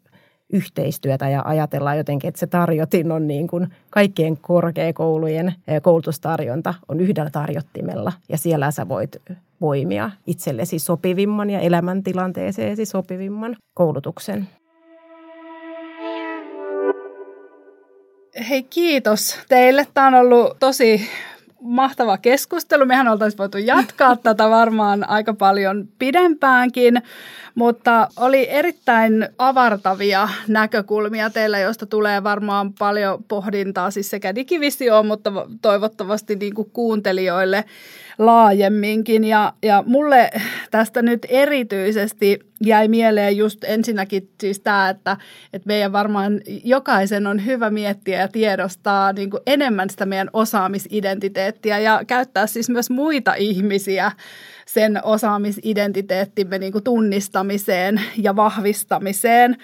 yhteistyötä 0.52 1.28
ja 1.28 1.42
ajatellaan 1.44 1.96
jotenkin, 1.96 2.28
että 2.28 2.40
se 2.40 2.46
tarjotin 2.46 3.12
on 3.12 3.26
niin 3.26 3.48
kuin 3.48 3.68
kaikkien 3.90 4.36
korkeakoulujen 4.36 5.54
koulutustarjonta 5.82 6.74
on 6.88 7.00
yhdellä 7.00 7.30
tarjottimella 7.30 8.12
ja 8.28 8.38
siellä 8.38 8.70
sä 8.70 8.88
voit 8.88 9.16
voimia 9.60 10.10
itsellesi 10.26 10.78
sopivimman 10.78 11.50
ja 11.50 11.60
elämäntilanteeseesi 11.60 12.84
sopivimman 12.84 13.56
koulutuksen. 13.74 14.48
Hei 18.48 18.62
kiitos 18.62 19.38
teille. 19.48 19.86
Tämä 19.94 20.06
on 20.06 20.14
ollut 20.14 20.56
tosi 20.58 21.00
mahtava 21.60 22.18
keskustelu. 22.18 22.84
Mehän 22.84 23.08
oltaisiin 23.08 23.38
voitu 23.38 23.58
jatkaa 23.58 24.16
tätä 24.22 24.50
varmaan 24.50 25.08
aika 25.08 25.34
paljon 25.34 25.88
pidempäänkin, 25.98 27.02
mutta 27.54 28.08
oli 28.16 28.50
erittäin 28.50 29.28
avartavia 29.38 30.28
näkökulmia 30.48 31.30
teillä, 31.30 31.58
joista 31.58 31.86
tulee 31.86 32.22
varmaan 32.22 32.72
paljon 32.72 33.24
pohdintaa 33.28 33.90
siis 33.90 34.10
sekä 34.10 34.34
digivisioon, 34.34 35.06
mutta 35.06 35.32
toivottavasti 35.62 36.36
niin 36.36 36.54
kuin 36.54 36.70
kuuntelijoille 36.72 37.64
laajemminkin. 38.18 39.24
Ja, 39.24 39.52
ja 39.62 39.84
mulle 39.86 40.30
tästä 40.70 41.02
nyt 41.02 41.26
erityisesti 41.28 42.38
jäi 42.64 42.88
mieleen 42.88 43.36
just 43.36 43.64
ensinnäkin 43.64 44.30
siis 44.40 44.60
tämä, 44.60 44.88
että, 44.88 45.16
että 45.52 45.66
meidän 45.66 45.92
varmaan 45.92 46.40
jokaisen 46.64 47.26
on 47.26 47.46
hyvä 47.46 47.70
miettiä 47.70 48.20
ja 48.20 48.28
tiedostaa 48.28 49.12
niin 49.12 49.30
kuin 49.30 49.42
enemmän 49.46 49.90
sitä 49.90 50.06
meidän 50.06 50.30
osaamisidentiteettiä 50.32 51.78
ja 51.78 52.00
käyttää 52.06 52.46
siis 52.46 52.70
myös 52.70 52.90
muita 52.90 53.34
ihmisiä 53.34 54.12
sen 54.66 55.00
osaamisidentiteettimme 55.04 56.58
niin 56.58 56.72
kuin 56.72 56.84
tunnistamiseen 56.84 58.00
ja 58.16 58.36
vahvistamiseen 58.36 59.56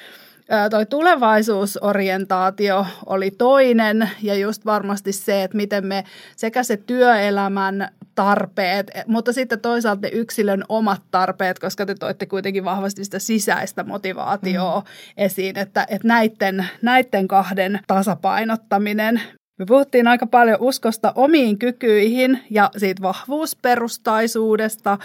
toi 0.71 0.87
tulevaisuusorientaatio 0.87 2.87
oli 3.07 3.31
toinen 3.31 4.11
ja 4.23 4.35
just 4.35 4.65
varmasti 4.65 5.13
se, 5.13 5.43
että 5.43 5.57
miten 5.57 5.87
me 5.87 6.05
sekä 6.37 6.63
se 6.63 6.77
työelämän 6.77 7.89
tarpeet, 8.15 8.91
mutta 9.07 9.33
sitten 9.33 9.61
toisaalta 9.61 10.01
ne 10.03 10.09
yksilön 10.09 10.65
omat 10.69 11.03
tarpeet, 11.11 11.59
koska 11.59 11.87
te 11.87 11.95
toitte 11.95 12.27
kuitenkin 12.27 12.65
vahvasti 12.65 13.05
sitä 13.05 13.19
sisäistä 13.19 13.85
motivaatioa 13.85 14.81
mm. 14.81 14.87
esiin, 15.17 15.59
että, 15.59 15.87
että 15.91 16.09
näiden, 16.09 16.67
näiden 16.83 17.29
kahden 17.29 17.81
tasapainottaminen, 17.87 19.23
me 19.59 19.67
puhuttiin 19.67 20.09
aika 20.09 20.27
paljon 20.27 20.57
uskosta 20.61 21.13
omiin 21.15 21.59
kykyihin 21.59 22.41
ja 22.51 22.71
siitä 22.77 23.03
vahvuusperustaisuudesta 23.03 24.99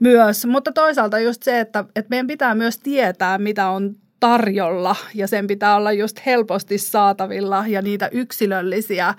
myös, 0.00 0.46
mutta 0.46 0.72
toisaalta 0.72 1.18
just 1.18 1.42
se, 1.42 1.60
että, 1.60 1.84
että 1.96 2.10
meidän 2.10 2.26
pitää 2.26 2.54
myös 2.54 2.78
tietää, 2.78 3.38
mitä 3.38 3.68
on 3.68 3.96
tarjolla 4.20 4.96
ja 5.14 5.26
sen 5.26 5.46
pitää 5.46 5.76
olla 5.76 5.92
just 5.92 6.26
helposti 6.26 6.78
saatavilla 6.78 7.64
ja 7.68 7.82
niitä 7.82 8.08
yksilöllisiä 8.12 9.14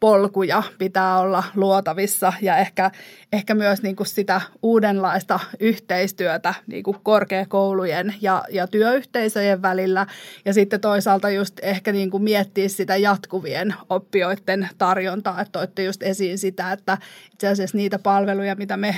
polkuja 0.00 0.62
pitää 0.78 1.18
olla 1.18 1.44
luotavissa 1.54 2.32
ja 2.42 2.56
ehkä, 2.56 2.90
ehkä 3.32 3.54
myös 3.54 3.82
niin 3.82 3.96
kuin 3.96 4.06
sitä 4.06 4.40
uudenlaista 4.62 5.40
yhteistyötä 5.60 6.54
niin 6.66 6.82
kuin 6.82 6.96
korkeakoulujen 7.02 8.14
ja, 8.20 8.44
ja 8.50 8.66
työyhteisöjen 8.66 9.62
välillä. 9.62 10.06
Ja 10.44 10.54
sitten 10.54 10.80
toisaalta 10.80 11.30
just 11.30 11.60
ehkä 11.62 11.92
niin 11.92 12.10
kuin 12.10 12.22
miettiä 12.22 12.68
sitä 12.68 12.96
jatkuvien 12.96 13.74
oppijoiden 13.90 14.68
tarjontaa, 14.78 15.40
että 15.40 15.52
toitte 15.52 15.84
just 15.84 16.02
esiin 16.02 16.38
sitä, 16.38 16.72
että 16.72 16.98
itse 17.32 17.48
asiassa 17.48 17.76
niitä 17.76 17.98
palveluja, 17.98 18.54
mitä 18.54 18.76
me 18.76 18.96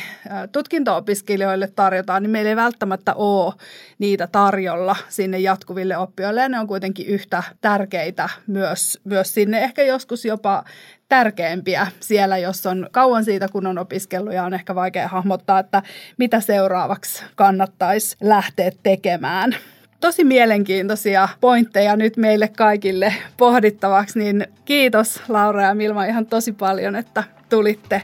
tutkinto-opiskelijoille 0.52 1.68
tarjotaan, 1.76 2.22
niin 2.22 2.30
meillä 2.30 2.48
ei 2.48 2.56
välttämättä 2.56 3.14
ole 3.14 3.54
niitä 3.98 4.26
tarjolla 4.26 4.96
sinne 5.08 5.38
jatkuville 5.48 5.96
oppijoille. 5.96 6.40
Ja 6.40 6.48
ne 6.48 6.60
on 6.60 6.66
kuitenkin 6.66 7.06
yhtä 7.06 7.42
tärkeitä 7.60 8.28
myös, 8.46 9.00
myös 9.04 9.34
sinne. 9.34 9.64
Ehkä 9.64 9.82
joskus 9.82 10.24
jopa 10.24 10.64
tärkeimpiä 11.08 11.86
siellä, 12.00 12.38
jos 12.38 12.66
on 12.66 12.88
kauan 12.92 13.24
siitä, 13.24 13.48
kun 13.48 13.66
on 13.66 13.78
opiskellut. 13.78 14.34
Ja 14.34 14.44
on 14.44 14.54
ehkä 14.54 14.74
vaikea 14.74 15.08
hahmottaa, 15.08 15.58
että 15.58 15.82
mitä 16.16 16.40
seuraavaksi 16.40 17.24
kannattaisi 17.34 18.16
lähteä 18.20 18.70
tekemään. 18.82 19.56
Tosi 20.00 20.24
mielenkiintoisia 20.24 21.28
pointteja 21.40 21.96
nyt 21.96 22.16
meille 22.16 22.48
kaikille 22.48 23.14
pohdittavaksi, 23.36 24.18
niin 24.18 24.46
kiitos 24.64 25.22
Laura 25.28 25.62
ja 25.62 25.74
Milma 25.74 26.04
ihan 26.04 26.26
tosi 26.26 26.52
paljon, 26.52 26.96
että 26.96 27.24
tulitte 27.48 28.02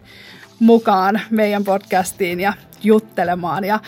mukaan 0.59 1.21
meidän 1.31 1.65
podcastiin 1.65 2.41
ja 2.41 2.53
juttelemaan. 2.83 3.65
Ja 3.65 3.81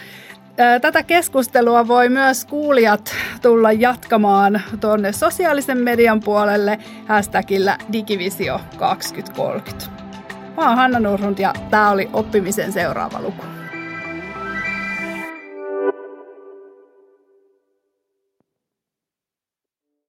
Tätä 0.81 1.03
keskustelua 1.03 1.89
voi 1.89 2.09
myös 2.09 2.45
kuulijat 2.45 3.15
tulla 3.43 3.73
jatkamaan 3.73 4.63
tuonne 4.81 5.13
sosiaalisen 5.13 5.79
median 5.79 6.21
puolelle 6.21 6.79
hashtagillä 7.07 7.79
Digivisio 7.93 8.61
2030. 8.77 9.87
Mä 10.57 10.69
oon 10.69 10.77
Hanna 10.77 11.01
Nurhund 11.01 11.39
ja 11.39 11.53
tämä 11.71 11.91
oli 11.91 12.11
Oppimisen 12.13 12.73
seuraava 12.73 13.23
luku. 13.23 13.45